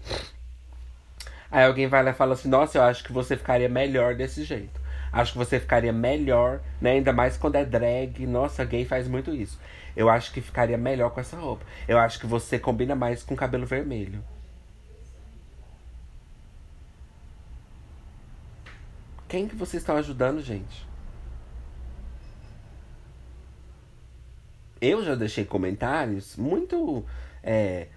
[1.51, 4.45] Aí alguém vai lá e fala assim: Nossa, eu acho que você ficaria melhor desse
[4.45, 4.81] jeito.
[5.13, 6.93] Acho que você ficaria melhor, né?
[6.93, 8.27] Ainda mais quando é drag.
[8.27, 9.59] Nossa, gay faz muito isso.
[9.97, 11.65] Eu acho que ficaria melhor com essa roupa.
[11.87, 14.23] Eu acho que você combina mais com cabelo vermelho.
[19.29, 20.89] Quem que vocês estão ajudando, gente?
[24.81, 27.05] Eu já deixei comentários muito.
[27.43, 27.89] É,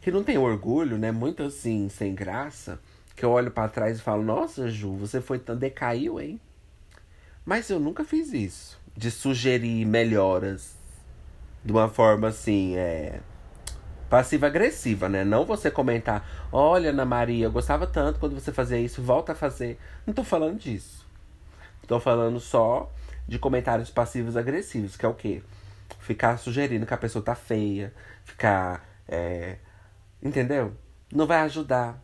[0.00, 1.10] que não tem orgulho, né?
[1.10, 2.78] Muito assim, sem graça
[3.16, 6.38] que eu olho para trás e falo: Nossa, Ju, você foi tão decaiu, hein?
[7.44, 8.78] Mas eu nunca fiz isso.
[8.94, 10.76] De sugerir melhoras
[11.66, 13.20] de uma forma assim, é.
[14.08, 15.24] Passiva-agressiva, né?
[15.24, 19.34] Não você comentar: Olha, Ana Maria, eu gostava tanto quando você fazia isso, volta a
[19.34, 19.76] fazer.
[20.06, 21.04] Não tô falando disso.
[21.88, 22.92] Tô falando só
[23.26, 25.42] de comentários passivos agressivos, que é o quê?
[25.98, 27.92] Ficar sugerindo que a pessoa tá feia,
[28.24, 28.86] ficar.
[29.08, 29.56] É...
[30.22, 30.72] Entendeu?
[31.12, 32.00] Não vai ajudar.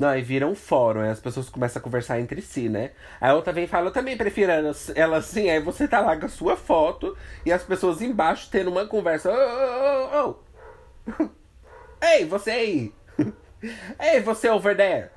[0.00, 2.92] Não, aí vira um fórum, aí as pessoas começam a conversar entre si, né?
[3.20, 4.50] Aí a outra vem e fala, eu também prefiro
[4.94, 8.70] ela assim, aí você tá lá com a sua foto e as pessoas embaixo tendo
[8.70, 9.30] uma conversa.
[9.30, 11.30] Ô, ô, ô.
[12.02, 12.94] Ei, você aí!
[14.00, 15.10] Ei, você over there!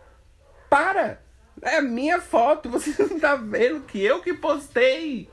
[0.69, 1.21] Para!
[1.61, 5.29] É a minha foto, você não tá vendo que eu que postei!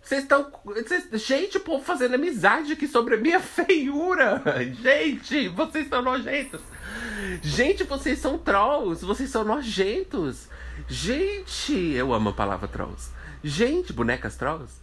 [0.00, 0.52] Vocês estão.
[1.14, 4.40] Gente, o povo fazendo amizade aqui sobre a minha feiura.
[4.80, 6.60] Gente, vocês são nojentos.
[7.42, 9.04] Gente, vocês são trolls.
[9.04, 10.48] Vocês são nojentos.
[10.88, 13.10] Gente, eu amo a palavra trolls.
[13.42, 14.80] Gente, bonecas trolls.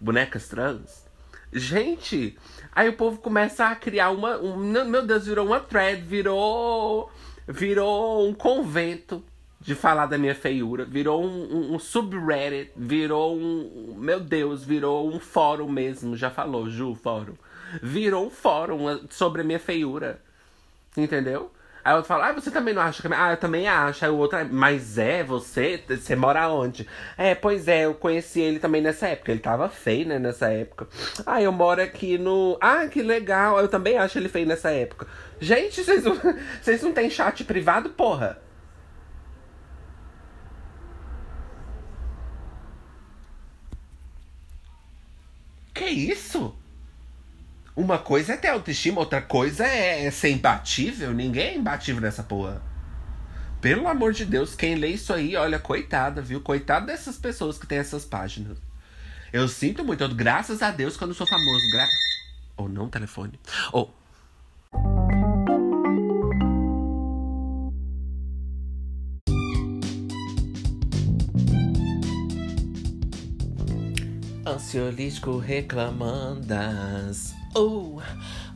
[0.00, 1.06] Bonecas trans.
[1.52, 2.36] Gente,
[2.72, 4.36] aí o povo começa a criar uma.
[4.38, 7.10] Um, meu Deus, virou uma thread, virou.
[7.48, 9.24] Virou um convento
[9.60, 10.84] de falar da minha feiura.
[10.84, 13.94] Virou um, um, um, subreddit, virou um.
[13.96, 16.16] Meu Deus, virou um fórum mesmo.
[16.16, 17.34] Já falou, Ju, fórum.
[17.82, 20.20] Virou um fórum sobre a minha feiura.
[20.96, 21.50] Entendeu?
[21.86, 23.14] Aí o outro fala, ah, você também não acha que.
[23.14, 24.04] Ah, eu também acho.
[24.04, 25.80] Aí o outro, mas é, você?
[25.88, 26.84] Você mora onde?
[27.16, 29.30] É, pois é, eu conheci ele também nessa época.
[29.30, 30.88] Ele tava feio, né, nessa época.
[31.24, 32.58] Ah, eu moro aqui no.
[32.60, 33.60] Ah, que legal.
[33.60, 35.06] Eu também acho ele feio nessa época.
[35.40, 36.02] Gente, vocês
[36.60, 38.40] vocês não têm chat privado, porra?
[45.72, 46.52] Que isso?
[47.76, 51.12] Uma coisa é ter autoestima, outra coisa é, é ser imbatível.
[51.12, 52.62] Ninguém é imbatível nessa porra.
[53.60, 56.40] Pelo amor de Deus, quem lê isso aí, olha, coitada, viu?
[56.40, 58.56] Coitada dessas pessoas que tem essas páginas.
[59.30, 61.70] Eu sinto muito, graças a Deus, quando eu sou famoso.
[61.70, 61.86] Gra...
[62.56, 63.38] Ou não, telefone.
[63.70, 63.92] Ou.
[63.92, 64.06] Oh.
[74.48, 77.34] Ansiolítico reclamandas.
[77.54, 78.00] Oh,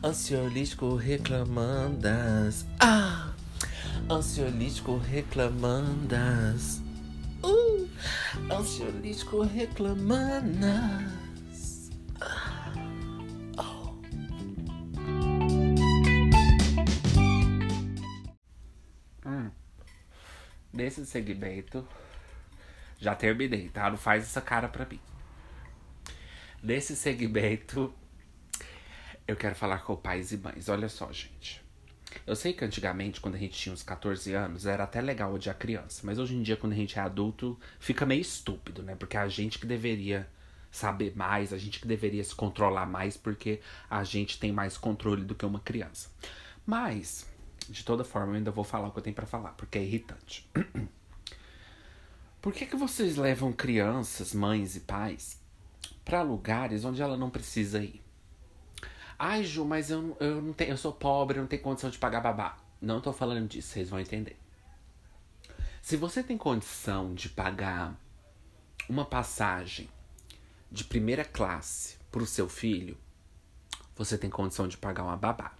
[0.03, 2.65] ansiolítico reclamandas.
[2.79, 3.33] Ah,
[4.09, 6.81] ansiolítico reclamandas.
[7.43, 7.89] Uh,
[8.51, 11.89] ansiolítico reclamandas.
[12.19, 12.73] Ah,
[13.57, 13.95] oh.
[19.25, 19.51] Hum.
[20.71, 21.87] Nesse segmento,
[22.99, 23.89] já terminei, tá?
[23.89, 24.99] Não faz essa cara pra mim.
[26.61, 27.91] Nesse segmento,
[29.31, 30.67] eu quero falar com pais e mães.
[30.69, 31.61] Olha só, gente.
[32.27, 35.57] Eu sei que antigamente, quando a gente tinha uns 14 anos, era até legal odiar
[35.57, 36.01] criança.
[36.03, 38.95] Mas hoje em dia, quando a gente é adulto, fica meio estúpido, né?
[38.95, 40.27] Porque a gente que deveria
[40.69, 45.23] saber mais, a gente que deveria se controlar mais, porque a gente tem mais controle
[45.23, 46.09] do que uma criança.
[46.65, 47.25] Mas,
[47.69, 49.83] de toda forma, eu ainda vou falar o que eu tenho para falar, porque é
[49.83, 50.49] irritante.
[52.41, 55.39] Por que, que vocês levam crianças, mães e pais,
[56.03, 58.00] para lugares onde ela não precisa ir?
[59.23, 61.99] Ai, Ju, mas eu, eu não tenho, eu sou pobre, eu não tenho condição de
[61.99, 62.57] pagar babá.
[62.81, 64.35] Não tô falando disso, vocês vão entender.
[65.79, 67.95] Se você tem condição de pagar
[68.89, 69.87] uma passagem
[70.71, 72.97] de primeira classe pro seu filho,
[73.95, 75.53] você tem condição de pagar uma babá.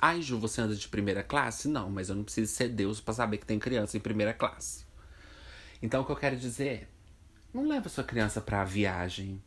[0.00, 1.68] Ai, Ju, você anda de primeira classe?
[1.68, 4.86] Não, mas eu não preciso ser Deus para saber que tem criança em primeira classe.
[5.82, 6.88] Então o que eu quero dizer é:
[7.52, 9.44] não leva sua criança pra viagem.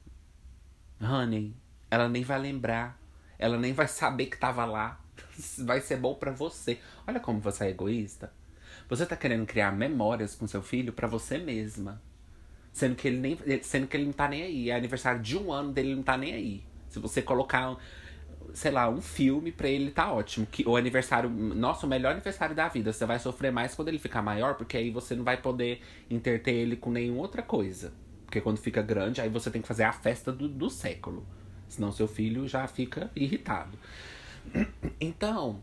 [1.01, 1.55] Honey,
[1.89, 3.03] ela nem vai lembrar
[3.37, 4.99] ela nem vai saber que tava lá.
[5.59, 6.79] Vai ser bom para você.
[7.07, 8.31] Olha como você é egoísta.
[8.89, 12.01] Você tá querendo criar memórias com seu filho para você mesma.
[12.71, 14.69] Sendo que ele nem sendo que ele não tá nem aí.
[14.69, 16.63] É aniversário de um ano dele, ele não tá nem aí.
[16.89, 17.77] Se você colocar,
[18.53, 20.45] sei lá, um filme pra ele, tá ótimo.
[20.45, 22.91] Que, o aniversário, nossa, o melhor aniversário da vida.
[22.93, 26.53] Você vai sofrer mais quando ele ficar maior, porque aí você não vai poder interter
[26.53, 27.93] ele com nenhuma outra coisa.
[28.25, 31.25] Porque quando fica grande, aí você tem que fazer a festa do, do século.
[31.75, 33.77] Senão seu filho já fica irritado.
[34.99, 35.61] Então,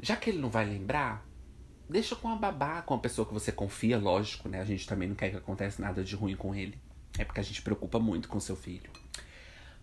[0.00, 1.26] já que ele não vai lembrar,
[1.86, 4.62] deixa com a babá, com a pessoa que você confia, lógico, né?
[4.62, 6.80] A gente também não quer que aconteça nada de ruim com ele.
[7.18, 8.90] É porque a gente preocupa muito com seu filho.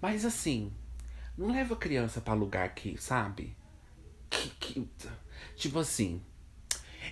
[0.01, 0.73] Mas assim,
[1.37, 3.55] não leva a criança para lugar que, sabe?
[4.27, 4.89] Que, que,
[5.55, 6.19] tipo assim,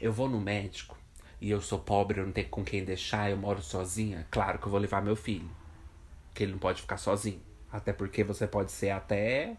[0.01, 0.97] eu vou no médico
[1.39, 4.25] e eu sou pobre, eu não tenho com quem deixar, eu moro sozinha.
[4.31, 5.49] Claro que eu vou levar meu filho.
[6.33, 7.46] Que ele não pode ficar sozinho.
[7.71, 9.57] Até porque você pode ser até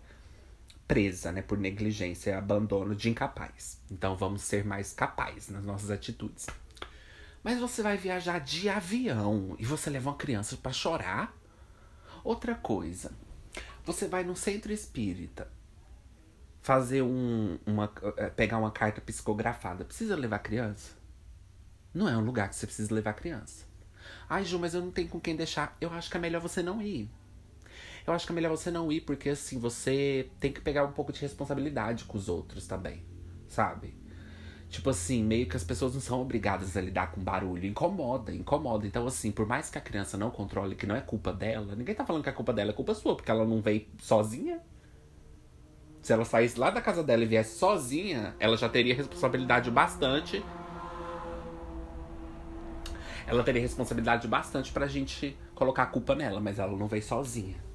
[0.89, 3.79] presa, né, por negligência, abandono de incapaz.
[3.91, 6.47] Então vamos ser mais capazes nas nossas atitudes.
[7.45, 11.37] Mas você vai viajar de avião e você leva uma criança para chorar?
[12.25, 13.13] Outra coisa,
[13.85, 15.51] você vai no centro espírita
[16.63, 19.85] fazer um, uma, é, pegar uma carta psicografada.
[19.85, 20.97] Precisa levar criança?
[21.95, 23.67] Não é um lugar que você precisa levar criança.
[24.29, 25.77] Ai, Ju, mas eu não tenho com quem deixar.
[25.81, 27.11] Eu acho que é melhor você não ir
[28.11, 30.93] eu acho que é melhor você não ir, porque assim, você tem que pegar um
[30.93, 33.03] pouco de responsabilidade com os outros também,
[33.49, 33.95] sabe?
[34.69, 37.67] Tipo assim, meio que as pessoas não são obrigadas a lidar com barulho.
[37.67, 38.87] Incomoda, incomoda.
[38.87, 41.95] Então, assim, por mais que a criança não controle, que não é culpa dela, ninguém
[41.95, 44.61] tá falando que é culpa dela, é culpa sua, porque ela não veio sozinha.
[46.03, 50.45] Se ela saísse lá da casa dela e viesse sozinha, ela já teria responsabilidade bastante.
[53.27, 57.68] Ela teria responsabilidade bastante pra gente colocar a culpa nela, mas ela não veio sozinha.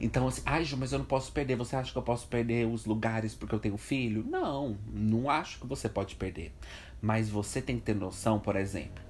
[0.00, 1.56] Então, assim, ai, Ju, mas eu não posso perder.
[1.56, 4.24] Você acha que eu posso perder os lugares porque eu tenho filho?
[4.28, 6.52] Não, não acho que você pode perder.
[7.00, 9.02] Mas você tem que ter noção, por exemplo,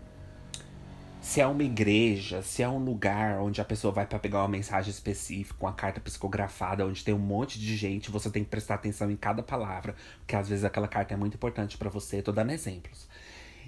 [1.24, 4.48] se é uma igreja, se é um lugar onde a pessoa vai para pegar uma
[4.48, 8.74] mensagem específica, uma carta psicografada, onde tem um monte de gente, você tem que prestar
[8.74, 12.20] atenção em cada palavra, porque às vezes aquela carta é muito importante para você.
[12.20, 13.08] Tô dando exemplos.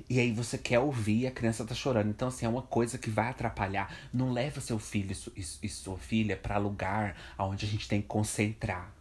[0.09, 2.09] E aí você quer ouvir a criança tá chorando.
[2.09, 3.93] Então, assim, é uma coisa que vai atrapalhar.
[4.13, 8.93] Não leva seu filho e, sua filha para lugar onde a gente tem que concentrar.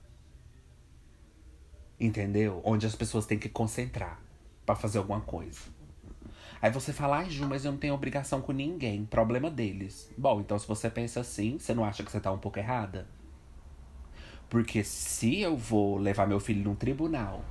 [1.99, 2.61] Entendeu?
[2.63, 4.19] Onde as pessoas têm que concentrar
[4.65, 5.61] para fazer alguma coisa.
[6.61, 9.05] Aí você fala, ai Ju, mas eu não tenho obrigação com ninguém.
[9.05, 10.11] Problema deles.
[10.17, 13.07] Bom, então se você pensa assim, você não acha que você tá um pouco errada?
[14.49, 17.43] Porque se eu vou levar meu filho num tribunal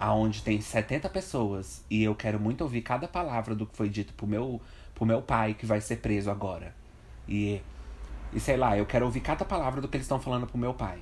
[0.00, 4.12] aonde tem 70 pessoas e eu quero muito ouvir cada palavra do que foi dito
[4.14, 4.60] pro meu,
[4.94, 6.74] pro meu pai que vai ser preso agora.
[7.28, 7.60] E,
[8.32, 10.74] e sei lá, eu quero ouvir cada palavra do que eles estão falando pro meu
[10.74, 10.98] pai.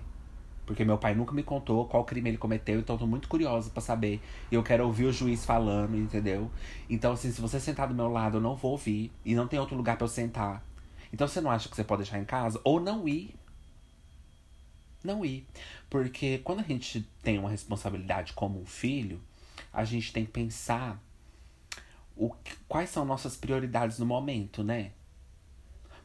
[0.64, 3.82] Porque meu pai nunca me contou qual crime ele cometeu, então tô muito curiosa para
[3.82, 4.20] saber.
[4.50, 6.50] E eu quero ouvir o juiz falando, entendeu?
[6.88, 9.10] Então, assim, se você sentar do meu lado, eu não vou ouvir.
[9.24, 10.64] E não tem outro lugar para eu sentar.
[11.12, 12.60] Então você não acha que você pode deixar em casa?
[12.64, 13.34] Ou não ir.
[15.04, 15.46] Não ir.
[15.90, 19.20] Porque quando a gente tem uma responsabilidade como um filho,
[19.72, 21.02] a gente tem que pensar
[22.16, 22.34] o,
[22.68, 24.92] quais são nossas prioridades no momento, né?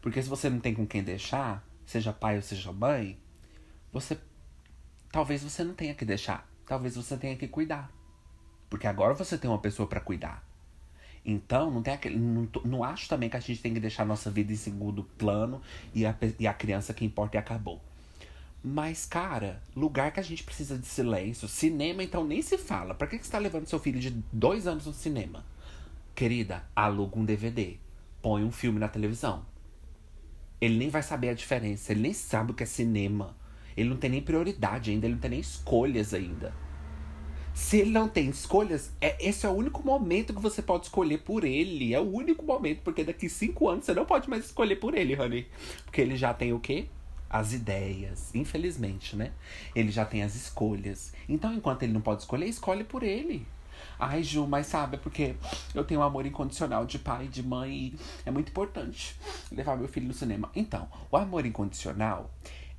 [0.02, 3.18] Porque se você não tem com quem deixar, seja pai ou seja mãe,
[3.92, 4.18] você
[5.12, 6.48] talvez você não tenha que deixar.
[6.66, 7.92] Talvez você tenha que cuidar.
[8.70, 10.46] Porque agora você tem uma pessoa para cuidar.
[11.26, 12.18] Então, não tem aquele.
[12.18, 15.04] Não, não, acho também que a gente tem que deixar a nossa vida em segundo
[15.04, 15.62] plano
[15.94, 17.82] e a, e a criança que importa e acabou.
[18.64, 21.48] Mas, cara, lugar que a gente precisa de silêncio.
[21.48, 22.94] Cinema, então, nem se fala.
[22.94, 25.46] Pra que, você tá levando seu filho de dois anos no cinema?
[26.16, 27.78] Querida, aluga um DVD.
[28.22, 29.46] Põe um filme na televisão.
[30.60, 31.92] Ele nem vai saber a diferença.
[31.92, 33.36] Ele nem sabe o que é cinema.
[33.78, 36.52] Ele não tem nem prioridade ainda, ele não tem nem escolhas ainda.
[37.54, 41.20] Se ele não tem escolhas, é, esse é o único momento que você pode escolher
[41.20, 41.94] por ele.
[41.94, 45.20] É o único momento, porque daqui cinco anos você não pode mais escolher por ele,
[45.20, 45.48] honey.
[45.86, 46.88] Porque ele já tem o quê?
[47.30, 48.34] As ideias.
[48.34, 49.32] Infelizmente, né?
[49.76, 51.14] Ele já tem as escolhas.
[51.28, 53.46] Então, enquanto ele não pode escolher, escolhe por ele.
[54.00, 55.36] Ai, Ju, mas sabe, é porque
[55.74, 59.16] eu tenho um amor incondicional de pai e de mãe e é muito importante
[59.52, 60.52] levar meu filho no cinema.
[60.56, 62.32] Então, o amor incondicional,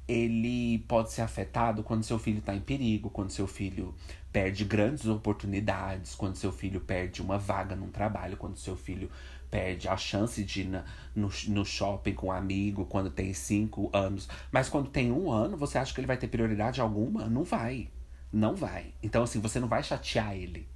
[0.06, 3.94] ele pode ser afetado quando seu filho está em perigo, quando seu filho
[4.32, 9.10] perde grandes oportunidades, quando seu filho perde uma vaga num trabalho, quando seu filho
[9.50, 10.84] perde a chance de ir na,
[11.14, 14.28] no, no shopping com um amigo quando tem cinco anos.
[14.50, 17.28] Mas quando tem um ano, você acha que ele vai ter prioridade alguma?
[17.28, 17.90] Não vai.
[18.32, 18.92] Não vai.
[19.02, 20.68] Então, assim, você não vai chatear ele.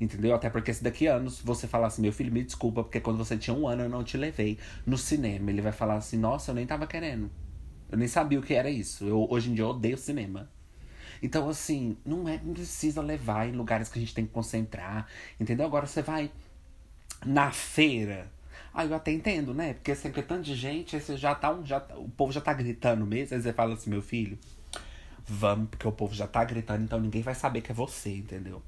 [0.00, 0.34] Entendeu?
[0.34, 3.16] Até porque se daqui a anos você falar assim, meu filho, me desculpa, porque quando
[3.16, 5.50] você tinha um ano eu não te levei no cinema.
[5.50, 7.30] Ele vai falar assim, nossa, eu nem tava querendo.
[7.90, 9.04] Eu nem sabia o que era isso.
[9.04, 10.50] Eu, hoje em dia eu odeio cinema.
[11.20, 15.08] Então, assim, não, é, não precisa levar em lugares que a gente tem que concentrar.
[15.40, 15.66] Entendeu?
[15.66, 16.30] Agora você vai
[17.24, 18.30] na feira.
[18.72, 19.74] Ah, eu até entendo, né?
[19.74, 22.52] Porque sempre assim, tanto de gente, você já tá, um, já, o povo já tá
[22.52, 23.34] gritando mesmo.
[23.36, 24.38] Aí você fala assim, meu filho,
[25.26, 28.62] vamos, porque o povo já tá gritando, então ninguém vai saber que é você, entendeu?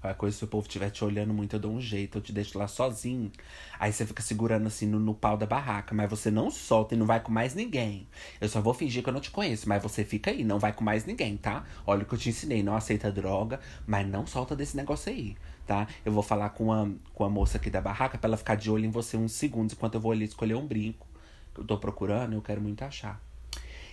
[0.00, 2.32] Qualquer coisa, se o povo estiver te olhando muito, eu dou um jeito, eu te
[2.32, 3.30] deixo lá sozinho.
[3.78, 6.98] Aí você fica segurando assim no, no pau da barraca, mas você não solta e
[6.98, 8.08] não vai com mais ninguém.
[8.40, 10.72] Eu só vou fingir que eu não te conheço, mas você fica aí, não vai
[10.72, 11.64] com mais ninguém, tá?
[11.86, 15.36] Olha o que eu te ensinei, não aceita droga, mas não solta desse negócio aí,
[15.70, 15.86] tá?
[16.04, 18.68] Eu vou falar com a, com a moça aqui da barraca pra ela ficar de
[18.68, 21.06] olho em você uns segundos, enquanto eu vou ali escolher um brinco
[21.54, 23.20] que eu tô procurando, eu quero muito achar.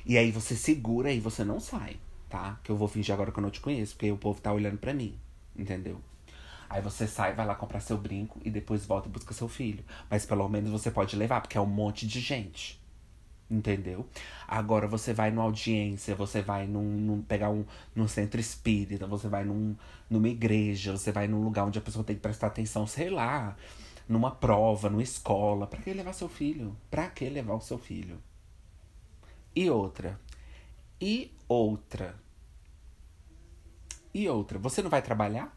[0.04, 1.98] E aí você segura e você não sai,
[2.28, 2.60] tá?
[2.64, 4.78] Que eu vou fingir agora que eu não te conheço, porque o povo tá olhando
[4.78, 5.16] pra mim
[5.58, 6.00] entendeu?
[6.70, 9.84] Aí você sai, vai lá comprar seu brinco e depois volta e busca seu filho.
[10.10, 12.80] Mas pelo menos você pode levar, porque é um monte de gente.
[13.50, 14.06] Entendeu?
[14.46, 19.30] Agora você vai numa audiência, você vai num, num, pegar um num centro espírita, você
[19.30, 19.76] vai num,
[20.10, 23.56] numa igreja, você vai num lugar onde a pessoa tem que prestar atenção, sei lá,
[24.08, 25.66] numa prova, numa escola.
[25.66, 26.76] Pra que levar seu filho?
[26.92, 28.22] Pra que levar o seu filho?
[29.56, 30.20] E outra.
[31.00, 32.16] E outra.
[34.14, 35.56] E outra, você não vai trabalhar?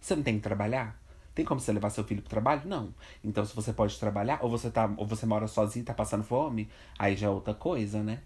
[0.00, 1.00] Você não tem que trabalhar?
[1.36, 2.62] Tem como você levar seu filho pro trabalho?
[2.64, 2.94] Não.
[3.22, 6.24] Então, se você pode trabalhar, ou você tá, ou você mora sozinho e tá passando
[6.24, 6.66] fome,
[6.98, 8.22] aí já é outra coisa, né?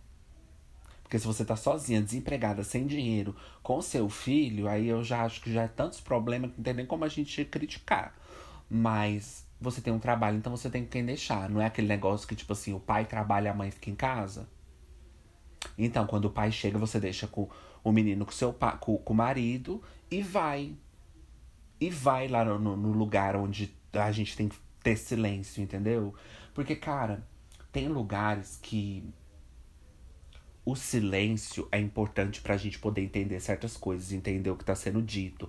[1.02, 3.34] Porque se você tá sozinha, desempregada, sem dinheiro,
[3.64, 6.72] com seu filho, aí eu já acho que já é tantos problemas que não tem
[6.72, 8.14] nem como a gente criticar.
[8.70, 11.50] Mas você tem um trabalho, então você tem quem deixar.
[11.50, 14.48] Não é aquele negócio que, tipo assim, o pai trabalha, a mãe fica em casa.
[15.76, 17.48] Então, quando o pai chega, você deixa com
[17.82, 20.76] o menino com seu com, com o marido e vai.
[21.80, 26.14] E vai lá no, no lugar onde a gente tem que ter silêncio, entendeu?
[26.54, 27.26] Porque, cara,
[27.72, 29.04] tem lugares que
[30.64, 35.02] o silêncio é importante pra gente poder entender certas coisas, entender o que tá sendo
[35.02, 35.48] dito,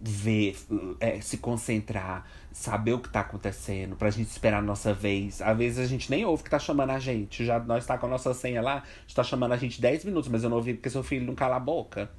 [0.00, 0.56] ver,
[1.00, 5.42] é, se concentrar, saber o que tá acontecendo, pra gente esperar a nossa vez.
[5.42, 7.44] Às vezes a gente nem ouve que tá chamando a gente.
[7.44, 10.44] Já nós tá com a nossa senha lá, está chamando a gente 10 minutos, mas
[10.44, 12.10] eu não ouvi porque seu filho não cala a boca.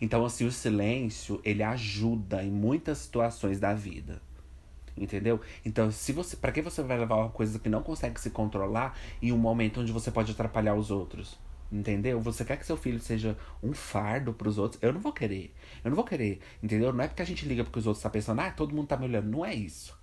[0.00, 4.20] Então, assim, o silêncio, ele ajuda em muitas situações da vida.
[4.96, 5.40] Entendeu?
[5.64, 8.98] Então, se você, para que você vai levar uma coisa que não consegue se controlar
[9.22, 11.38] em um momento onde você pode atrapalhar os outros?
[11.72, 12.20] Entendeu?
[12.20, 14.82] Você quer que seu filho seja um fardo para os outros?
[14.82, 15.54] Eu não vou querer.
[15.84, 16.40] Eu não vou querer.
[16.62, 16.92] Entendeu?
[16.92, 18.96] Não é porque a gente liga porque os outros tá pensando, ah, todo mundo tá
[18.96, 19.30] me olhando.
[19.30, 19.98] Não é isso.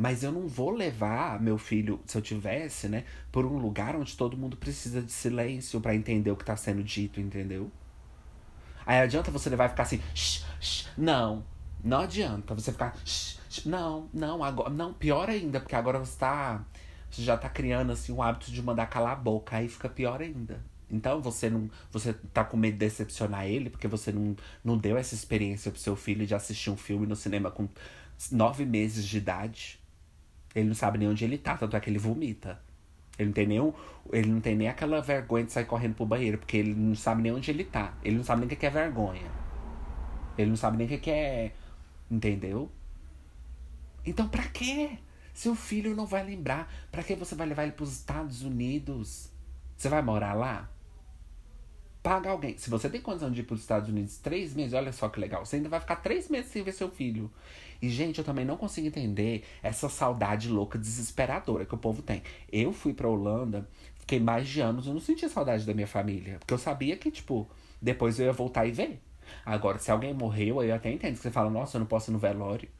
[0.00, 4.16] Mas eu não vou levar meu filho, se eu tivesse, né, por um lugar onde
[4.16, 7.68] todo mundo precisa de silêncio para entender o que tá sendo dito, entendeu?
[8.88, 10.86] Aí adianta você levar e ficar assim, shh, shh.
[10.96, 11.44] não,
[11.84, 13.66] não adianta você ficar, shh, shh.
[13.66, 16.64] não, não, agora, não, pior ainda, porque agora você tá,
[17.10, 20.22] você já tá criando assim um hábito de mandar calar a boca, aí fica pior
[20.22, 20.58] ainda.
[20.90, 24.34] Então você não, você tá com medo de decepcionar ele porque você não,
[24.64, 27.68] não deu essa experiência pro seu filho de assistir um filme no cinema com
[28.32, 29.78] nove meses de idade.
[30.54, 32.58] Ele não sabe nem onde ele tá, tanto é que ele vomita.
[33.18, 33.74] Ele não tem nem,
[34.12, 37.22] ele não tem nem aquela vergonha de sair correndo pro banheiro, porque ele não sabe
[37.22, 37.94] nem onde ele tá.
[38.04, 39.30] Ele não sabe nem o que é vergonha.
[40.36, 41.52] Ele não sabe nem o que é.
[42.10, 42.70] Entendeu?
[44.06, 44.98] Então, pra quê?
[45.34, 46.72] Seu filho não vai lembrar.
[46.92, 49.30] Pra que você vai levar ele pros Estados Unidos?
[49.76, 50.70] Você vai morar lá?
[52.08, 52.56] Paga alguém.
[52.56, 55.44] Se você tem condição de ir pros Estados Unidos três meses, olha só que legal.
[55.44, 57.30] Você ainda vai ficar três meses sem ver seu filho.
[57.82, 62.22] E, gente, eu também não consigo entender essa saudade louca, desesperadora que o povo tem.
[62.50, 66.38] Eu fui pra Holanda, fiquei mais de anos, eu não sentia saudade da minha família.
[66.38, 67.46] Porque eu sabia que, tipo,
[67.78, 69.02] depois eu ia voltar e ver.
[69.44, 72.12] Agora, se alguém morreu, eu até entendo que você fala, nossa, eu não posso ir
[72.12, 72.70] no velório.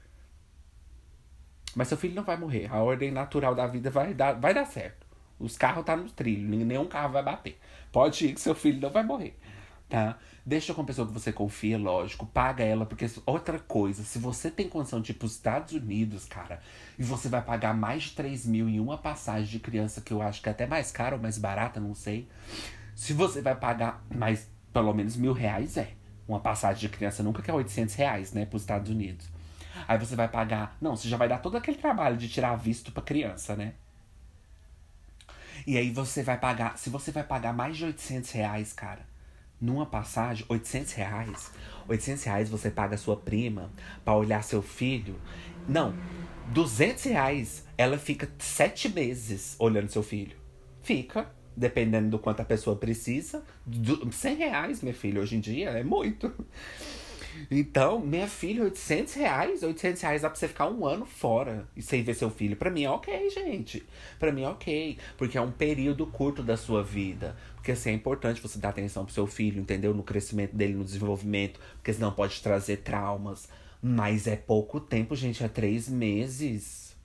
[1.77, 2.73] Mas seu filho não vai morrer.
[2.73, 5.07] A ordem natural da vida vai dar, vai dar certo.
[5.39, 7.59] Os carros tá no trilho, nenhum carro vai bater.
[7.93, 9.39] Pode ir que seu filho não vai morrer
[9.89, 10.19] tá?
[10.45, 12.27] Deixa com a pessoa que você confia, lógico.
[12.27, 16.61] Paga ela, porque outra coisa, se você tem condição de ir pros Estados Unidos, cara,
[16.99, 20.23] e você vai pagar mais de 3 mil em uma passagem de criança, que eu
[20.23, 22.29] acho que é até mais caro ou mais barata, não sei.
[22.95, 25.93] Se você vai pagar mais, pelo menos mil reais, é.
[26.27, 29.27] Uma passagem de criança nunca que é 800 reais, né, pros Estados Unidos.
[29.87, 30.77] Aí você vai pagar.
[30.81, 33.75] Não, você já vai dar todo aquele trabalho de tirar visto pra criança, né?
[35.69, 36.79] E aí você vai pagar.
[36.79, 39.07] Se você vai pagar mais de 800 reais, cara
[39.61, 41.51] numa passagem, 800 reais.
[41.87, 43.71] 800 reais você paga a sua prima
[44.03, 45.17] para olhar seu filho.
[45.69, 45.95] Não,
[46.53, 50.39] 200 reais ela fica sete meses olhando seu filho.
[50.81, 53.43] Fica, dependendo do quanto a pessoa precisa.
[54.11, 56.33] 100 reais, meu filho, hoje em dia é muito.
[57.51, 61.83] Então, minha filha, 800 reais, 800 reais dá pra você ficar um ano fora e
[61.83, 62.57] sem ver seu filho.
[62.57, 63.85] Pra mim é ok, gente.
[64.19, 64.99] Pra mim é ok.
[65.17, 67.37] Porque é um período curto da sua vida.
[67.55, 69.95] Porque assim, é importante você dar atenção pro seu filho, entendeu?
[69.95, 71.61] No crescimento dele, no desenvolvimento.
[71.77, 73.49] Porque senão pode trazer traumas.
[73.83, 75.43] Mas é pouco tempo, gente.
[75.45, 76.97] É três meses.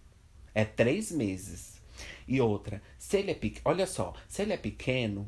[0.54, 1.82] É três meses.
[2.28, 3.62] E outra, se ele é pequeno.
[3.66, 5.28] Olha só, se ele é pequeno,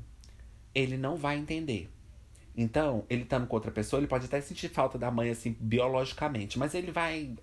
[0.74, 1.90] ele não vai entender.
[2.58, 6.58] Então, ele estando com outra pessoa, ele pode até sentir falta da mãe, assim, biologicamente.
[6.58, 7.36] Mas ele vai.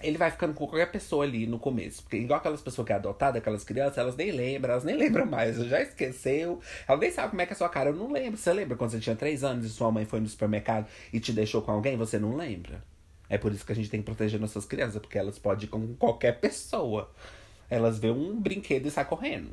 [0.00, 2.02] Ele vai ficando com qualquer pessoa ali no começo.
[2.02, 5.26] Porque, igual aquelas pessoas que é adotada, aquelas crianças, elas nem lembram, elas nem lembram
[5.26, 5.56] mais.
[5.56, 6.60] Já esqueceu.
[6.86, 7.90] Ela nem sabe como é que é a sua cara.
[7.90, 8.36] Eu não lembro.
[8.36, 11.32] Você lembra quando você tinha três anos e sua mãe foi no supermercado e te
[11.32, 11.96] deixou com alguém?
[11.96, 12.84] Você não lembra.
[13.30, 15.68] É por isso que a gente tem que proteger nossas crianças, porque elas podem ir
[15.68, 17.10] com qualquer pessoa.
[17.68, 19.50] Elas vê um brinquedo e saem correndo.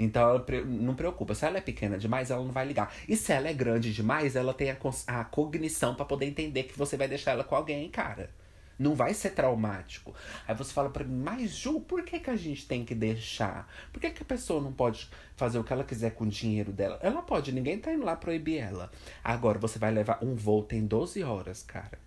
[0.00, 1.34] Então ela não preocupa.
[1.34, 2.92] Se ela é pequena demais, ela não vai ligar.
[3.06, 4.76] E se ela é grande demais, ela tem a,
[5.06, 8.30] a cognição para poder entender que você vai deixar ela com alguém, cara.
[8.78, 10.14] Não vai ser traumático.
[10.48, 13.70] Aí você fala para mim, mas Ju, por que, que a gente tem que deixar?
[13.92, 16.72] Por que, que a pessoa não pode fazer o que ela quiser com o dinheiro
[16.72, 16.98] dela?
[17.02, 18.90] Ela pode, ninguém tá indo lá proibir ela.
[19.22, 21.98] Agora você vai levar um voo, tem 12 horas, cara.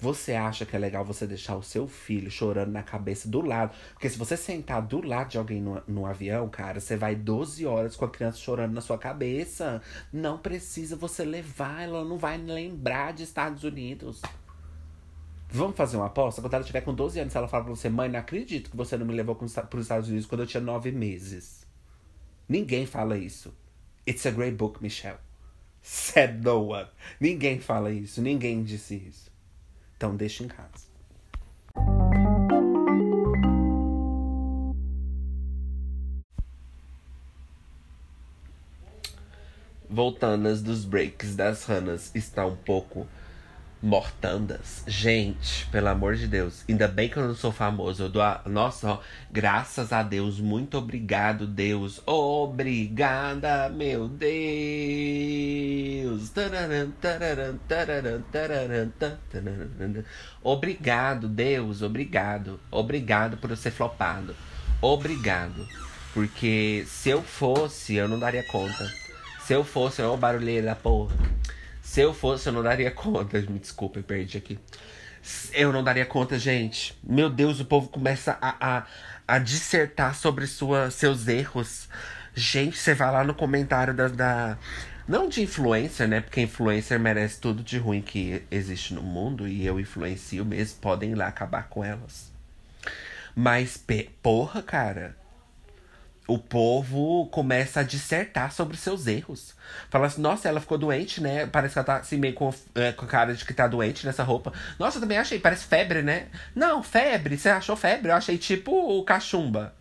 [0.00, 3.76] Você acha que é legal você deixar o seu filho chorando na cabeça do lado?
[3.92, 7.66] Porque se você sentar do lado de alguém no, no avião, cara, você vai 12
[7.66, 9.82] horas com a criança chorando na sua cabeça.
[10.10, 14.22] Não precisa você levar, ela não vai lembrar de Estados Unidos.
[15.50, 16.40] Vamos fazer uma aposta?
[16.40, 18.96] Quando ela estiver com 12 anos, ela fala pra você, mãe, não acredito que você
[18.96, 21.66] não me levou para os Estados Unidos quando eu tinha 9 meses.
[22.48, 23.54] Ninguém fala isso.
[24.08, 25.18] It's a great book, Michelle.
[25.82, 26.88] Said no one.
[27.20, 28.22] Ninguém fala isso.
[28.22, 29.29] Ninguém disse isso.
[30.00, 30.88] Então deixa em casa.
[39.90, 43.06] Voltando dos breaks das ranas está um pouco
[43.82, 44.84] Mortandas.
[44.86, 46.64] Gente, pelo amor de Deus.
[46.68, 48.02] Ainda bem que eu não sou famoso.
[48.02, 48.42] Eu dou a...
[48.44, 49.00] Nossa, ó,
[49.30, 50.38] graças a Deus.
[50.38, 52.02] Muito obrigado, Deus.
[52.06, 54.30] Obrigada, meu Deus.
[60.42, 61.82] Obrigado, Deus.
[61.82, 62.60] Obrigado.
[62.70, 64.36] Obrigado por eu ser flopado.
[64.82, 65.66] Obrigado.
[66.12, 68.90] Porque se eu fosse, eu não daria conta.
[69.40, 71.14] Se eu fosse, eu barulheira da porra.
[71.90, 73.40] Se eu fosse, eu não daria conta.
[73.40, 74.56] Me desculpa, perdi aqui.
[75.52, 76.96] Eu não daria conta, gente.
[77.02, 78.86] Meu Deus, o povo começa a, a,
[79.26, 81.88] a dissertar sobre sua, seus erros.
[82.32, 84.58] Gente, você vai lá no comentário da, da.
[85.08, 86.20] Não de influencer, né?
[86.20, 89.48] Porque influencer merece tudo de ruim que existe no mundo.
[89.48, 90.78] E eu influencio mesmo.
[90.78, 92.30] Podem ir lá acabar com elas.
[93.34, 93.84] Mas,
[94.22, 95.19] porra, cara
[96.30, 99.52] o povo começa a dissertar sobre seus erros.
[99.88, 101.44] Fala assim, nossa, ela ficou doente, né?
[101.46, 104.22] Parece que ela tá assim, meio com, é, com cara de que tá doente nessa
[104.22, 104.52] roupa.
[104.78, 106.28] Nossa, eu também achei, parece febre, né?
[106.54, 108.10] Não, febre, você achou febre?
[108.10, 109.74] Eu achei tipo cachumba.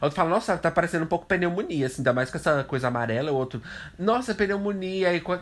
[0.00, 3.32] Outro fala, nossa, tá parecendo um pouco pneumonia, assim, ainda mais com essa coisa amarela.
[3.32, 3.62] O outro,
[3.98, 5.38] nossa, pneumonia, e com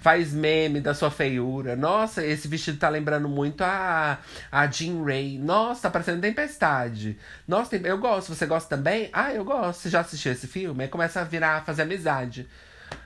[0.00, 1.76] faz meme da sua feiura.
[1.76, 4.18] Nossa, esse vestido tá lembrando muito a,
[4.50, 5.38] a Jean Ray.
[5.38, 7.18] Nossa, tá parecendo tempestade.
[7.46, 9.10] Nossa, eu gosto, você gosta também?
[9.12, 9.80] Ah, eu gosto.
[9.80, 10.84] Você já assistiu esse filme?
[10.84, 12.48] Aí começa a virar, a fazer amizade.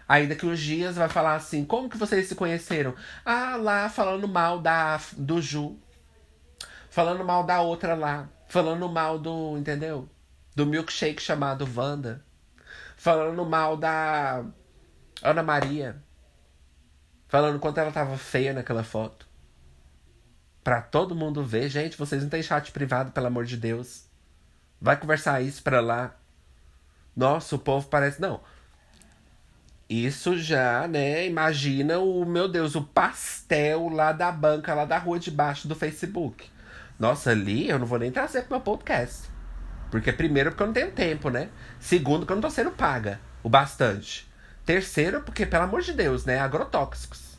[0.09, 2.95] Aí daqui uns dias vai falar assim, como que vocês se conheceram?
[3.25, 5.79] Ah, lá falando mal da, do Ju.
[6.91, 8.29] Falando mal da outra lá.
[8.55, 10.09] Falando mal do, entendeu?
[10.55, 12.25] Do milkshake chamado Wanda.
[12.97, 14.45] Falando mal da
[15.21, 16.01] Ana Maria.
[17.27, 19.27] Falando quanto ela tava feia naquela foto.
[20.63, 21.69] Pra todo mundo ver.
[21.69, 24.05] Gente, vocês não têm chat privado, pelo amor de Deus.
[24.81, 26.15] Vai conversar isso pra lá.
[27.17, 28.21] Nossa, o povo parece.
[28.21, 28.41] Não.
[29.89, 31.27] Isso já, né?
[31.27, 35.75] Imagina o, meu Deus, o pastel lá da banca, lá da rua de baixo do
[35.75, 36.54] Facebook.
[36.99, 39.29] Nossa, ali eu não vou nem trazer pro meu podcast.
[39.91, 41.49] Porque, primeiro, porque eu não tenho tempo, né?
[41.79, 44.29] Segundo, que eu não tô sendo paga o bastante.
[44.65, 46.39] Terceiro, porque, pelo amor de Deus, né?
[46.39, 47.39] Agrotóxicos.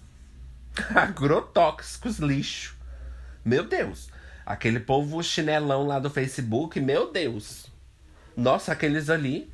[0.95, 2.77] Agrotóxicos, lixo.
[3.43, 4.09] Meu Deus.
[4.45, 7.65] Aquele povo chinelão lá do Facebook, meu Deus.
[8.37, 9.51] Nossa, aqueles ali.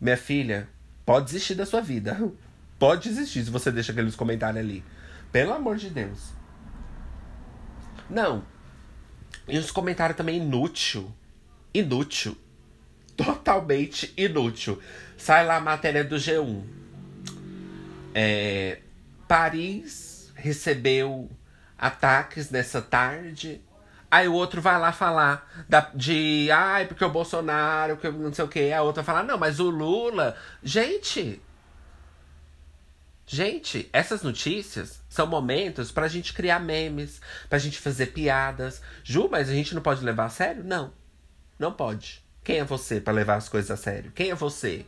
[0.00, 0.68] Minha filha,
[1.04, 2.16] pode desistir da sua vida.
[2.78, 4.84] Pode desistir se você deixa aqueles comentários ali.
[5.32, 6.30] Pelo amor de Deus.
[8.10, 8.44] Não,
[9.48, 11.12] e os comentários também inútil.
[11.72, 12.36] Inútil.
[13.16, 14.80] Totalmente inútil.
[15.16, 16.64] Sai lá a matéria do G1.
[18.14, 18.80] É,
[19.26, 21.30] Paris recebeu
[21.78, 23.60] ataques nessa tarde.
[24.10, 26.48] Aí o outro vai lá falar da, de.
[26.50, 28.72] Ai, porque o Bolsonaro, que não sei o que.
[28.72, 30.36] A outra fala, não, mas o Lula.
[30.62, 31.40] Gente,
[33.26, 38.82] Gente, essas notícias são momentos pra gente criar memes, pra gente fazer piadas.
[39.02, 40.62] Ju, mas a gente não pode levar a sério?
[40.62, 40.92] Não.
[41.58, 42.22] Não pode.
[42.44, 44.12] Quem é você para levar as coisas a sério?
[44.12, 44.84] Quem é você?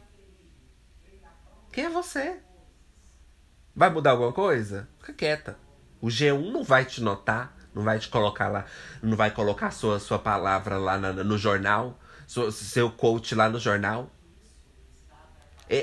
[1.73, 2.37] Quem é você?
[3.75, 4.87] Vai mudar alguma coisa?
[4.99, 5.57] Fica quieta.
[5.99, 8.67] O G1 não vai te notar, não vai te colocar lá,
[9.03, 13.59] não vai colocar sua, sua palavra lá na, no jornal, seu, seu coach lá no
[13.59, 14.11] jornal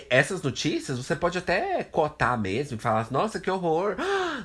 [0.09, 3.95] essas notícias você pode até cotar mesmo e falar: nossa, que horror!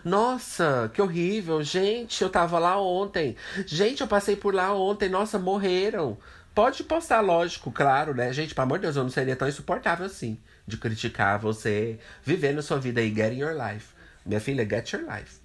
[0.04, 1.62] Nossa, que horrível!
[1.62, 3.36] Gente, eu tava lá ontem.
[3.66, 5.08] Gente, eu passei por lá ontem.
[5.08, 6.18] Nossa, morreram.
[6.54, 8.32] Pode postar, lógico, claro, né?
[8.32, 12.62] Gente, pelo amor de Deus, eu não seria tão insuportável assim de criticar você vivendo
[12.62, 13.88] sua vida aí, getting your life.
[14.24, 15.40] Minha filha, get your life.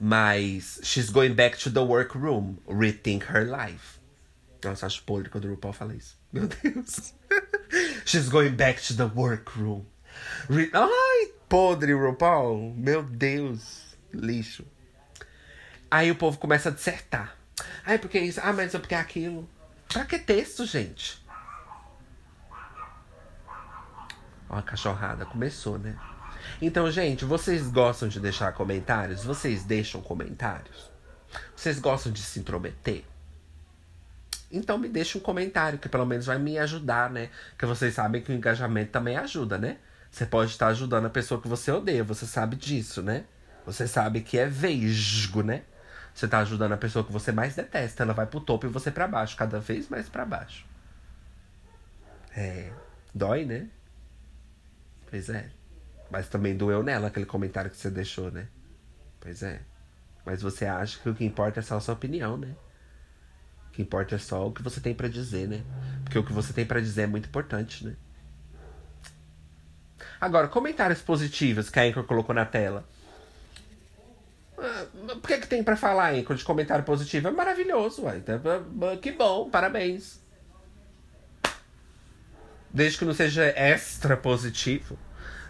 [0.00, 4.00] Mas she's going back to the workroom, rethink her life.
[4.64, 6.18] Nossa, acho podre quando o RuPaul fala isso.
[6.32, 7.14] Meu Deus.
[8.04, 9.84] She's going back to the workroom.
[10.48, 12.74] Re Ai, podre, RuPaul.
[12.76, 13.96] Meu Deus.
[14.12, 14.64] Lixo.
[15.90, 17.36] Aí o povo começa a dissertar.
[17.84, 18.40] Ai, porque isso?
[18.42, 19.48] Ah, mas é porque aquilo.
[19.88, 21.22] Pra que texto, gente?
[24.48, 25.96] Ó, a cachorrada começou, né?
[26.60, 29.24] Então, gente, vocês gostam de deixar comentários?
[29.24, 30.90] Vocês deixam comentários?
[31.56, 33.04] Vocês gostam de se intrometer?
[34.52, 37.30] Então me deixa um comentário, que pelo menos vai me ajudar, né?
[37.50, 39.78] Porque vocês sabem que o engajamento também ajuda, né?
[40.10, 43.24] Você pode estar ajudando a pessoa que você odeia, você sabe disso, né?
[43.64, 45.62] Você sabe que é vesgo, né?
[46.14, 48.90] Você tá ajudando a pessoa que você mais detesta, ela vai pro topo e você
[48.90, 50.66] para baixo, cada vez mais para baixo.
[52.36, 52.70] É,
[53.14, 53.68] dói, né?
[55.08, 55.50] Pois é.
[56.10, 58.48] Mas também doeu nela aquele comentário que você deixou, né?
[59.18, 59.62] Pois é.
[60.26, 62.54] Mas você acha que o que importa é só a sua opinião, né?
[63.72, 65.62] O que importa é só o que você tem para dizer, né?
[66.04, 67.96] Porque o que você tem para dizer é muito importante, né?
[70.20, 72.86] Agora, comentários positivos que a Anchor colocou na tela.
[75.10, 76.22] O que, que tem para falar, hein?
[76.22, 78.18] De comentário positivo é maravilhoso, ué.
[78.18, 78.38] Então,
[79.00, 80.20] que bom, parabéns.
[82.70, 84.98] Desde que não seja extra positivo.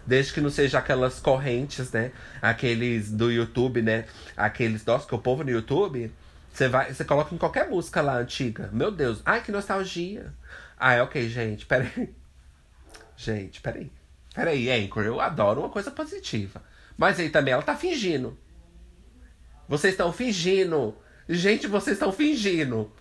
[0.07, 2.13] Desde que não seja aquelas correntes, né?
[2.41, 4.05] Aqueles do YouTube, né?
[4.37, 4.85] Aqueles.
[4.85, 6.09] Nossa, que o povo no YouTube.
[6.53, 8.69] Você vai, você coloca em qualquer música lá antiga.
[8.71, 10.31] Meu Deus, ai que nostalgia.
[10.77, 12.13] Ah, é ok, gente, peraí.
[13.17, 13.91] Gente, peraí.
[14.35, 16.61] Peraí, Anchor, eu adoro uma coisa positiva.
[16.95, 18.37] Mas aí também ela tá fingindo.
[19.67, 20.95] Vocês estão fingindo.
[21.27, 22.91] Gente, vocês estão fingindo.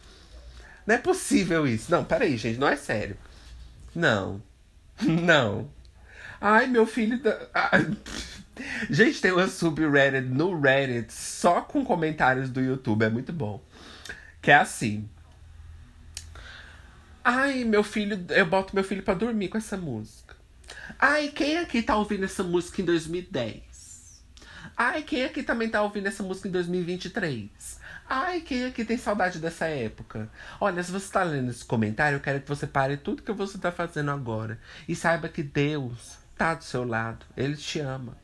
[0.87, 1.91] Não é possível isso.
[1.91, 3.19] Não, peraí, gente, não é sério.
[3.95, 4.43] Não.
[5.03, 5.71] Não.
[6.41, 7.21] Ai, meu filho.
[7.21, 7.39] Da...
[8.91, 13.05] Gente, tem uma subreddit no Reddit só com comentários do YouTube.
[13.05, 13.63] É muito bom.
[14.41, 15.09] Que é assim.
[17.25, 18.25] Ai, meu filho.
[18.31, 20.37] Eu boto meu filho para dormir com essa música.
[20.99, 24.23] Ai, quem aqui tá ouvindo essa música em 2010?
[24.77, 27.81] Ai, quem aqui também tá ouvindo essa música em 2023?
[28.09, 30.31] Ai, quem aqui tem saudade dessa época?
[30.61, 33.59] Olha, se você tá lendo esse comentário, eu quero que você pare tudo que você
[33.59, 34.59] tá fazendo agora.
[34.89, 37.25] E saiba que Deus tá do seu lado.
[37.37, 38.22] Ele te ama.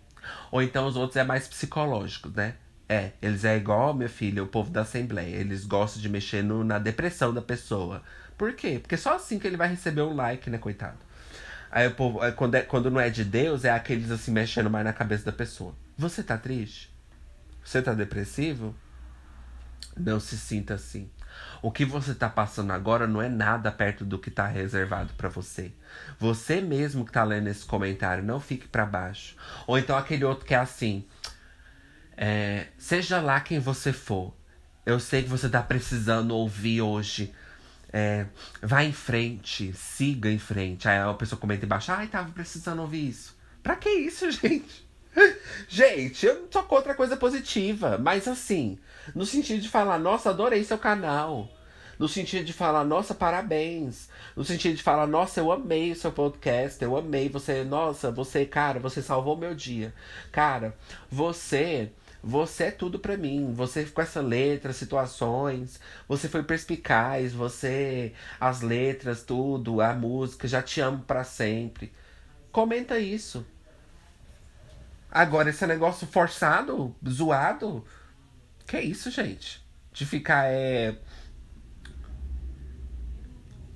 [0.51, 2.55] Ou então os outros é mais psicológico, né?
[2.89, 5.37] É, eles é igual, minha filha, o povo da Assembleia.
[5.37, 8.03] Eles gostam de mexer no, na depressão da pessoa.
[8.37, 8.79] Por quê?
[8.81, 10.99] Porque só assim que ele vai receber um like, né, coitado?
[11.70, 14.85] Aí o povo, quando, é, quando não é de Deus, é aqueles assim mexendo mais
[14.85, 15.74] na cabeça da pessoa.
[15.99, 16.91] Você tá triste?
[17.62, 18.74] Você tá depressivo?
[19.95, 21.11] Não se sinta assim.
[21.61, 25.29] O que você tá passando agora não é nada perto do que tá reservado para
[25.29, 25.73] você.
[26.19, 29.37] Você mesmo que tá lendo esse comentário, não fique para baixo.
[29.67, 31.05] Ou então aquele outro que é assim:
[32.17, 34.35] é, seja lá quem você for,
[34.87, 37.33] eu sei que você tá precisando ouvir hoje.
[37.91, 38.27] É,
[38.63, 40.89] vá em frente, siga em frente.
[40.89, 43.37] Aí a pessoa comenta embaixo: ai, tava precisando ouvir isso.
[43.63, 44.87] Pra que isso, gente?
[45.69, 48.79] Gente, eu não sou contra coisa positiva, mas assim,
[49.15, 51.49] no sentido de falar, nossa, adorei seu canal.
[51.99, 54.09] No sentido de falar, nossa, parabéns.
[54.37, 58.47] No sentido de falar, nossa, eu amei o seu podcast, eu amei você, nossa, você,
[58.47, 59.93] cara, você salvou meu dia.
[60.31, 60.77] Cara,
[61.11, 61.91] você,
[62.23, 63.53] você é tudo para mim.
[63.53, 70.63] Você com essa letra, situações, você foi perspicaz, você, as letras, tudo, a música, já
[70.63, 71.93] te amo para sempre.
[72.53, 73.45] Comenta isso.
[75.11, 77.85] Agora, esse negócio forçado, zoado.
[78.69, 79.66] Que é isso, gente?
[79.93, 80.95] De ficar é.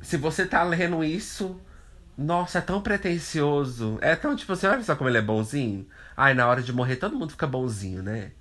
[0.02, 1.58] Se você tá lendo isso.
[2.16, 3.98] Nossa, é tão pretencioso.
[4.02, 5.88] É tão tipo assim, olha só como ele é bonzinho.
[6.14, 8.32] Ai, na hora de morrer todo mundo fica bonzinho, né?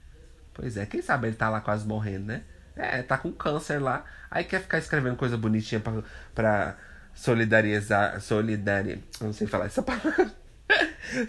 [0.53, 2.43] Pois é, quem sabe ele tá lá quase morrendo, né?
[2.75, 4.03] É, tá com câncer lá.
[4.29, 6.03] Aí quer ficar escrevendo coisa bonitinha pra,
[6.35, 6.77] pra
[7.13, 8.19] solidarizar.
[8.19, 9.01] Solidarizar.
[9.21, 10.29] Não sei falar essa palavra.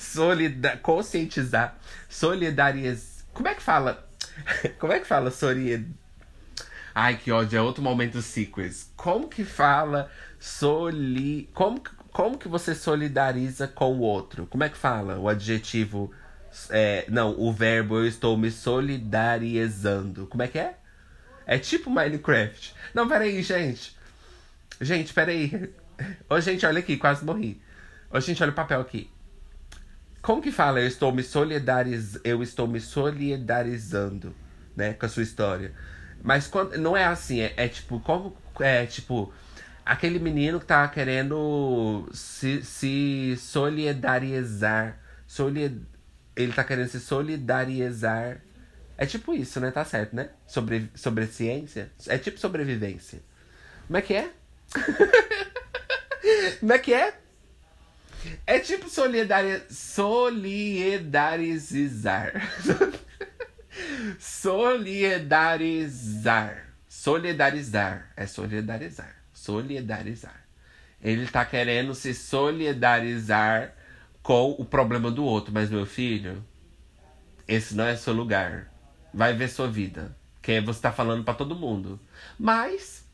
[0.00, 3.24] Solida conscientizar, solidariz.
[3.32, 4.08] Como é que fala?
[4.78, 5.86] Como é que fala solid...
[6.94, 8.86] Ai, que ódio, é outro momento sequence.
[8.96, 11.48] Como que fala soli...
[11.54, 14.46] Como, como que você solidariza com o outro?
[14.46, 16.12] Como é que fala o adjetivo...
[16.68, 20.26] É, não, o verbo eu estou me solidarizando.
[20.26, 20.76] Como é que é?
[21.46, 22.74] É tipo Minecraft.
[22.94, 23.96] Não, peraí, gente.
[24.80, 25.72] Gente, peraí.
[26.28, 27.60] Ô, gente, olha aqui, quase morri.
[28.10, 29.10] Ô, gente, olha o papel aqui.
[30.22, 30.80] Como que fala?
[30.80, 32.18] Eu estou me solidariz...
[32.22, 34.34] eu estou me solidarizando,
[34.76, 35.74] né, com a sua história.
[36.22, 39.32] Mas quando não é assim, é, é tipo como é tipo
[39.84, 45.84] aquele menino que tá querendo se, se solidarizar, solid,
[46.36, 48.40] ele tá querendo se solidarizar.
[48.96, 49.72] É tipo isso, né?
[49.72, 50.30] Tá certo, né?
[50.46, 51.90] Sobre, sobre ciência.
[52.06, 53.20] É tipo sobrevivência.
[53.88, 54.30] Como é que é?
[56.60, 57.21] Como é que é?
[58.46, 62.32] É tipo solidari solidarizar.
[64.18, 66.66] solidarizar.
[66.88, 68.10] Solidarizar.
[68.16, 69.14] É solidarizar.
[69.32, 70.42] Solidarizar.
[71.00, 73.74] Ele tá querendo se solidarizar
[74.22, 75.52] com o problema do outro.
[75.52, 76.44] Mas, meu filho,
[77.48, 78.70] esse não é seu lugar.
[79.12, 80.16] Vai ver sua vida.
[80.40, 81.98] Que você tá falando para todo mundo.
[82.38, 83.04] Mas,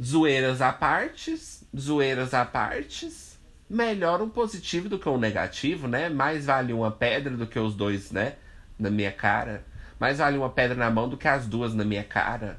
[0.00, 3.25] zoeiras à partes, zoeiras à partes
[3.68, 6.08] melhor um positivo do que um negativo, né?
[6.08, 8.36] Mais vale uma pedra do que os dois, né?
[8.78, 9.64] Na minha cara.
[9.98, 12.58] Mais vale uma pedra na mão do que as duas na minha cara.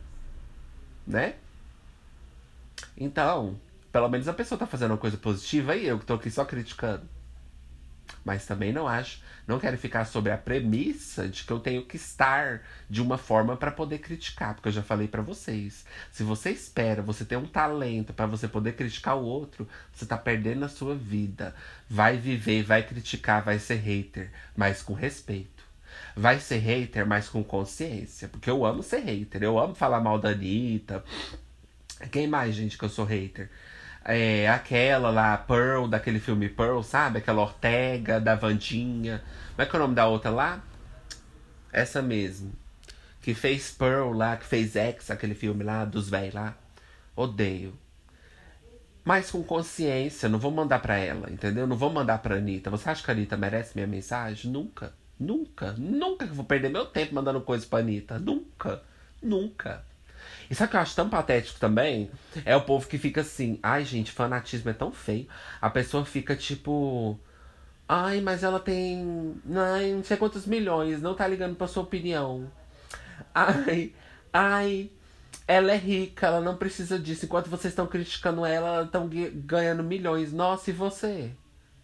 [1.05, 1.35] Né?
[2.97, 3.59] Então,
[3.91, 6.43] pelo menos a pessoa tá fazendo uma coisa positiva e eu que tô aqui só
[6.43, 7.07] criticando.
[8.25, 11.95] Mas também não acho, não quero ficar sobre a premissa de que eu tenho que
[11.95, 15.85] estar de uma forma para poder criticar, porque eu já falei para vocês.
[16.11, 20.17] Se você espera, você tem um talento para você poder criticar o outro, você tá
[20.17, 21.55] perdendo a sua vida.
[21.89, 25.63] Vai viver, vai criticar, vai ser hater, mas com respeito.
[26.15, 28.27] vai ser hater, mas com consciência.
[28.27, 29.43] Porque eu amo ser hater.
[29.43, 31.03] Eu amo falar mal da Anitta.
[32.11, 33.49] Quem mais, gente, que eu sou hater?
[34.09, 37.17] É, aquela lá, Pearl, daquele filme Pearl, sabe?
[37.17, 39.21] Aquela Ortega, da Vandinha.
[39.49, 40.63] Como é que é o nome da outra lá?
[41.73, 42.53] Essa mesmo.
[43.21, 46.55] Que fez Pearl lá, que fez X, aquele filme lá, dos véi lá.
[47.17, 47.77] Odeio.
[49.03, 51.67] Mas com consciência, não vou mandar pra ela, entendeu?
[51.67, 52.69] Não vou mandar pra Anitta.
[52.69, 54.49] Você acha que a Anitta merece minha mensagem?
[54.49, 54.93] Nunca.
[55.19, 55.73] Nunca.
[55.73, 58.17] Nunca que vou perder meu tempo mandando coisa pra Anitta.
[58.19, 58.81] Nunca.
[59.21, 59.83] Nunca.
[60.49, 62.09] E sabe o que eu acho tão patético também?
[62.45, 65.27] É o povo que fica assim, ai gente, fanatismo é tão feio.
[65.61, 67.19] A pessoa fica tipo.
[67.87, 69.35] Ai, mas ela tem.
[69.55, 72.51] Ai, não sei quantos milhões, não tá ligando pra sua opinião.
[73.33, 73.93] Ai,
[74.31, 74.91] ai,
[75.47, 77.25] ela é rica, ela não precisa disso.
[77.25, 80.33] Enquanto vocês estão criticando ela, estão ganhando milhões.
[80.33, 81.31] Nossa, e você?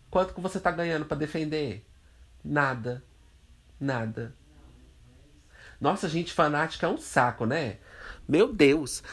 [0.10, 1.86] Quanto que você tá ganhando para defender?
[2.44, 3.04] Nada.
[3.80, 4.36] Nada.
[5.80, 7.78] Nossa, gente fanática é um saco, né?
[8.28, 9.04] Meu Deus.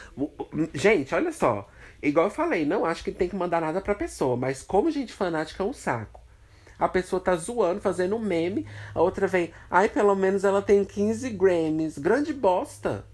[0.73, 1.67] Gente, olha só.
[2.01, 5.13] Igual eu falei, não acho que tem que mandar nada pra pessoa, mas como gente
[5.13, 6.19] fanática é um saco.
[6.79, 10.83] A pessoa tá zoando, fazendo um meme, a outra vem, ai, pelo menos ela tem
[10.83, 11.99] 15 Grammys.
[11.99, 13.05] Grande bosta.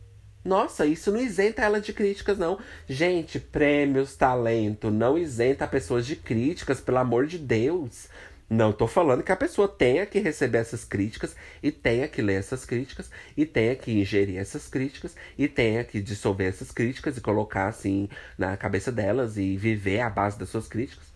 [0.48, 2.58] Nossa, isso não isenta ela de críticas, não.
[2.88, 8.08] Gente, prêmios, talento, não isenta pessoas de críticas, pelo amor de Deus.
[8.50, 12.39] Não tô falando que a pessoa tenha que receber essas críticas e tenha que ler
[12.39, 17.22] essas críticas e tenha que ingerir essas críticas e tenha que dissolver essas críticas e
[17.22, 21.08] colocar assim na cabeça delas e viver à base das suas críticas.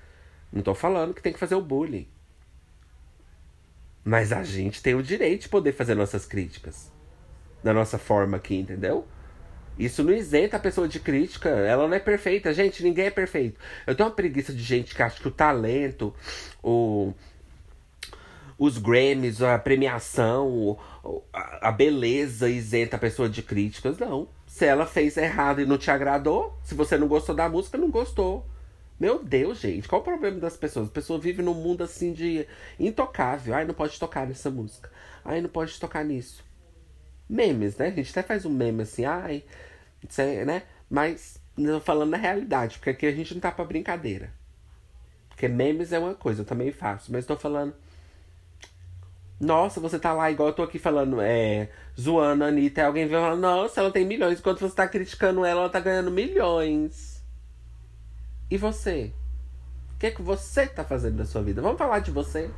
[0.51, 2.07] Não tô falando que tem que fazer o bullying.
[4.03, 6.91] Mas a gente tem o direito de poder fazer nossas críticas.
[7.63, 9.07] Da nossa forma aqui, entendeu?
[9.77, 11.49] Isso não isenta a pessoa de crítica.
[11.49, 12.53] Ela não é perfeita.
[12.53, 13.59] Gente, ninguém é perfeito.
[13.87, 16.13] Eu tenho uma preguiça de gente que acha que o talento,
[16.61, 17.13] o,
[18.57, 20.77] os Grammys, a premiação,
[21.33, 23.97] a beleza isenta a pessoa de críticas.
[23.97, 24.27] Não.
[24.45, 27.89] Se ela fez errado e não te agradou, se você não gostou da música, não
[27.89, 28.45] gostou.
[28.99, 30.87] Meu Deus, gente, qual o problema das pessoas?
[30.87, 32.45] A pessoa vive num mundo assim de
[32.79, 33.55] intocável.
[33.55, 34.91] Ai, não pode tocar nessa música.
[35.25, 36.50] Ai, não pode tocar nisso
[37.31, 37.87] memes, né?
[37.87, 39.43] A gente até faz um meme assim, ai,
[40.45, 40.63] né?
[40.89, 41.39] Mas
[41.83, 44.31] falando na realidade, porque aqui a gente não tá pra brincadeira.
[45.29, 47.73] Porque memes é uma coisa, eu também faço, mas tô falando.
[49.39, 51.69] Nossa, você tá lá igual eu tô aqui falando, é,
[51.99, 55.61] zoando a Anitta, alguém vem falando, nossa, ela tem milhões, enquanto você tá criticando ela,
[55.61, 57.23] ela tá ganhando milhões.
[58.51, 59.13] E você?
[59.95, 61.61] O que é que você tá fazendo na sua vida?
[61.61, 62.51] Vamos falar de você.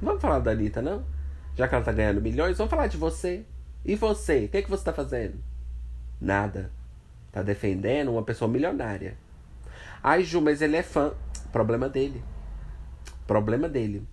[0.00, 1.04] Vamos falar da Anitta, não?
[1.54, 3.44] Já que ela tá ganhando milhões, vamos falar de você.
[3.84, 4.44] E você?
[4.44, 5.42] O que, é que você está fazendo?
[6.20, 6.70] Nada.
[7.32, 9.16] Tá defendendo uma pessoa milionária.
[10.02, 11.12] Ai, Ju, mas ele é fã.
[11.50, 12.22] Problema dele.
[13.26, 14.06] Problema dele.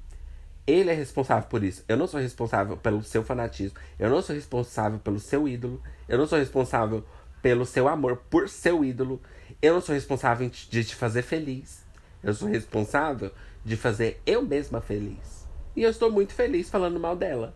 [0.65, 1.84] Ele é responsável por isso.
[1.88, 3.78] Eu não sou responsável pelo seu fanatismo.
[3.97, 5.82] Eu não sou responsável pelo seu ídolo.
[6.07, 7.03] Eu não sou responsável
[7.41, 9.22] pelo seu amor por seu ídolo.
[9.61, 11.84] Eu não sou responsável de te fazer feliz.
[12.24, 13.32] Eu sou responsável
[13.63, 15.47] de fazer eu mesma feliz.
[15.76, 17.55] E eu estou muito feliz falando mal dela.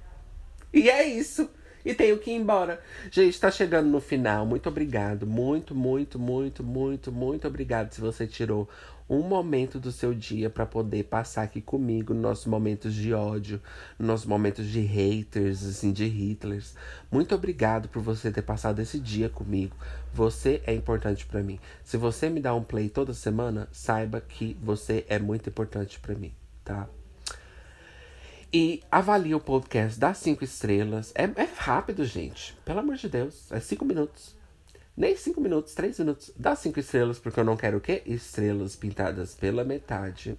[0.71, 1.49] E é isso
[1.85, 2.81] e tenho que ir embora.
[3.11, 4.45] Gente, tá chegando no final.
[4.45, 5.25] Muito obrigado.
[5.25, 8.69] Muito, muito, muito, muito, muito obrigado se você tirou
[9.09, 13.61] um momento do seu dia para poder passar aqui comigo nos nossos momentos de ódio,
[13.99, 16.75] nos nossos momentos de haters, assim, de Hitlers.
[17.11, 19.75] Muito obrigado por você ter passado esse dia comigo.
[20.13, 21.59] Você é importante para mim.
[21.83, 26.15] Se você me dá um play toda semana, saiba que você é muito importante para
[26.15, 26.33] mim,
[26.63, 26.87] tá?
[28.55, 31.11] E avalie o podcast, dá cinco estrelas.
[31.15, 32.53] É, é rápido, gente.
[32.63, 33.51] Pelo amor de Deus.
[33.51, 34.35] É cinco minutos.
[34.95, 36.31] Nem cinco minutos, três minutos.
[36.37, 38.03] Dá cinco estrelas, porque eu não quero o quê?
[38.05, 40.37] Estrelas pintadas pela metade.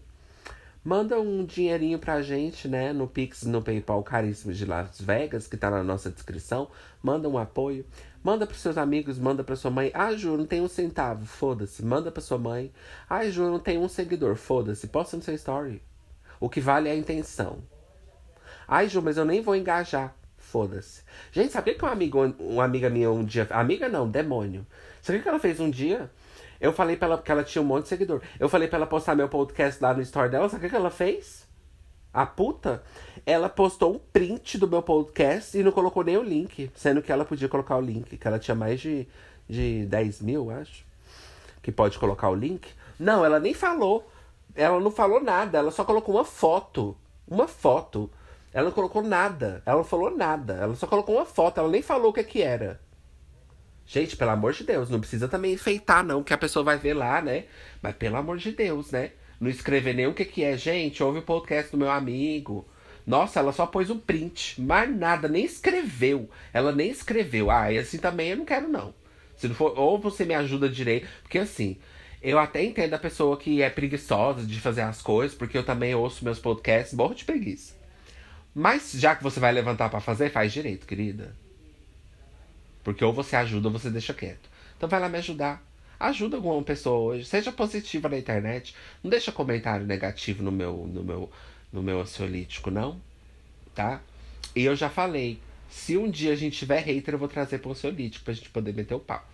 [0.84, 2.92] Manda um dinheirinho pra gente, né?
[2.92, 6.70] No Pix, no PayPal caríssimo de Las Vegas, que tá na nossa descrição.
[7.02, 7.84] Manda um apoio.
[8.22, 9.90] Manda pros seus amigos, manda pra sua mãe.
[9.92, 11.26] Ah, Ju, não tem um centavo.
[11.26, 11.84] Foda-se.
[11.84, 12.72] Manda pra sua mãe.
[13.10, 14.36] Ah, Ju, não tem um seguidor.
[14.36, 14.86] Foda-se.
[14.86, 15.82] Posta no seu story.
[16.38, 17.73] O que vale é a intenção.
[18.74, 20.12] Ai, Ju, mas eu nem vou engajar.
[20.36, 21.02] Foda-se.
[21.30, 23.46] Gente, sabia que uma amiga, uma amiga minha um dia.
[23.50, 24.66] Amiga não, demônio.
[25.00, 26.10] Sabia que ela fez um dia?
[26.60, 28.20] Eu falei pra ela, porque ela tinha um monte de seguidor.
[28.36, 30.48] Eu falei pra ela postar meu podcast lá no story dela.
[30.48, 31.46] Sabe o que ela fez?
[32.12, 32.82] A puta,
[33.24, 36.68] ela postou um print do meu podcast e não colocou nem o link.
[36.74, 39.06] Sendo que ela podia colocar o link, que ela tinha mais de,
[39.48, 40.84] de 10 mil, acho.
[41.62, 42.72] Que pode colocar o link.
[42.98, 44.10] Não, ela nem falou.
[44.52, 46.96] Ela não falou nada, ela só colocou uma foto.
[47.28, 48.10] Uma foto.
[48.54, 49.60] Ela não colocou nada.
[49.66, 50.54] Ela não falou nada.
[50.54, 51.58] Ela só colocou uma foto.
[51.58, 52.80] Ela nem falou o que, que era.
[53.84, 56.94] Gente, pelo amor de Deus, não precisa também enfeitar, não, que a pessoa vai ver
[56.94, 57.44] lá, né?
[57.82, 59.10] Mas pelo amor de Deus, né?
[59.38, 60.56] Não escrever nem o que, que é.
[60.56, 62.66] Gente, ouve o podcast do meu amigo.
[63.04, 66.30] Nossa, ela só pôs um print, mais nada, nem escreveu.
[66.52, 67.50] Ela nem escreveu.
[67.50, 68.94] Ah, e assim também eu não quero, não.
[69.36, 71.06] Se não for, ou você me ajuda direito.
[71.22, 71.76] Porque assim,
[72.22, 75.94] eu até entendo a pessoa que é preguiçosa de fazer as coisas, porque eu também
[75.94, 77.73] ouço meus podcasts, morro de preguiça.
[78.54, 81.34] Mas já que você vai levantar para fazer, faz direito, querida.
[82.84, 84.48] Porque ou você ajuda ou você deixa quieto.
[84.76, 85.62] Então vai lá me ajudar.
[85.98, 87.24] Ajuda alguma pessoa hoje.
[87.24, 88.74] Seja positiva na internet.
[89.02, 91.32] Não deixa comentário negativo no meu, no meu,
[91.72, 93.00] no meu ansiolítico, não.
[93.74, 94.00] Tá?
[94.54, 95.40] E eu já falei.
[95.68, 98.72] Se um dia a gente tiver hater, eu vou trazer pro ansiolítico pra gente poder
[98.72, 99.26] meter o pau.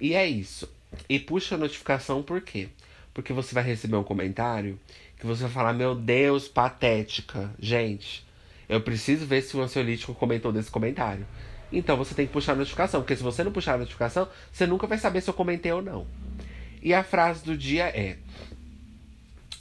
[0.00, 0.68] E é isso.
[1.08, 2.68] E puxa a notificação por quê?
[3.14, 4.78] Porque você vai receber um comentário
[5.18, 7.54] que você vai falar: Meu Deus, patética.
[7.60, 8.26] Gente,
[8.68, 11.26] eu preciso ver se o ansiolítico comentou desse comentário.
[11.72, 14.66] Então você tem que puxar a notificação, porque se você não puxar a notificação, você
[14.66, 16.06] nunca vai saber se eu comentei ou não.
[16.82, 18.16] E a frase do dia é: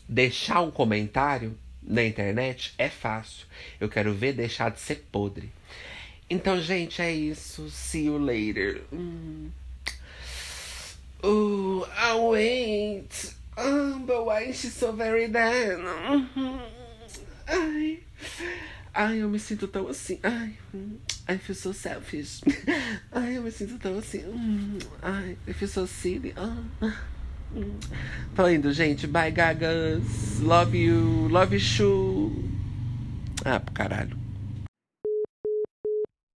[0.07, 3.45] Deixar um comentário na internet é fácil.
[3.79, 5.51] Eu quero ver deixar de ser podre.
[6.29, 7.69] Então, gente, é isso.
[7.69, 8.83] See you later.
[8.91, 9.49] Hum.
[11.23, 13.33] I'll wait.
[13.57, 15.79] Oh, but why is she so very dead?
[17.47, 17.99] Ai.
[18.99, 20.17] Ai, eu me sinto tão assim.
[20.23, 20.55] Ai,
[21.29, 22.41] I feel so selfish.
[23.13, 24.23] Ai, eu me sinto tão assim.
[25.03, 26.33] Ai, I feel so silly.
[28.35, 29.05] Tô indo, gente.
[29.05, 30.39] Bye, gagas.
[30.39, 31.27] Love you.
[31.29, 32.33] Love you,
[33.45, 34.17] Ah, pro caralho.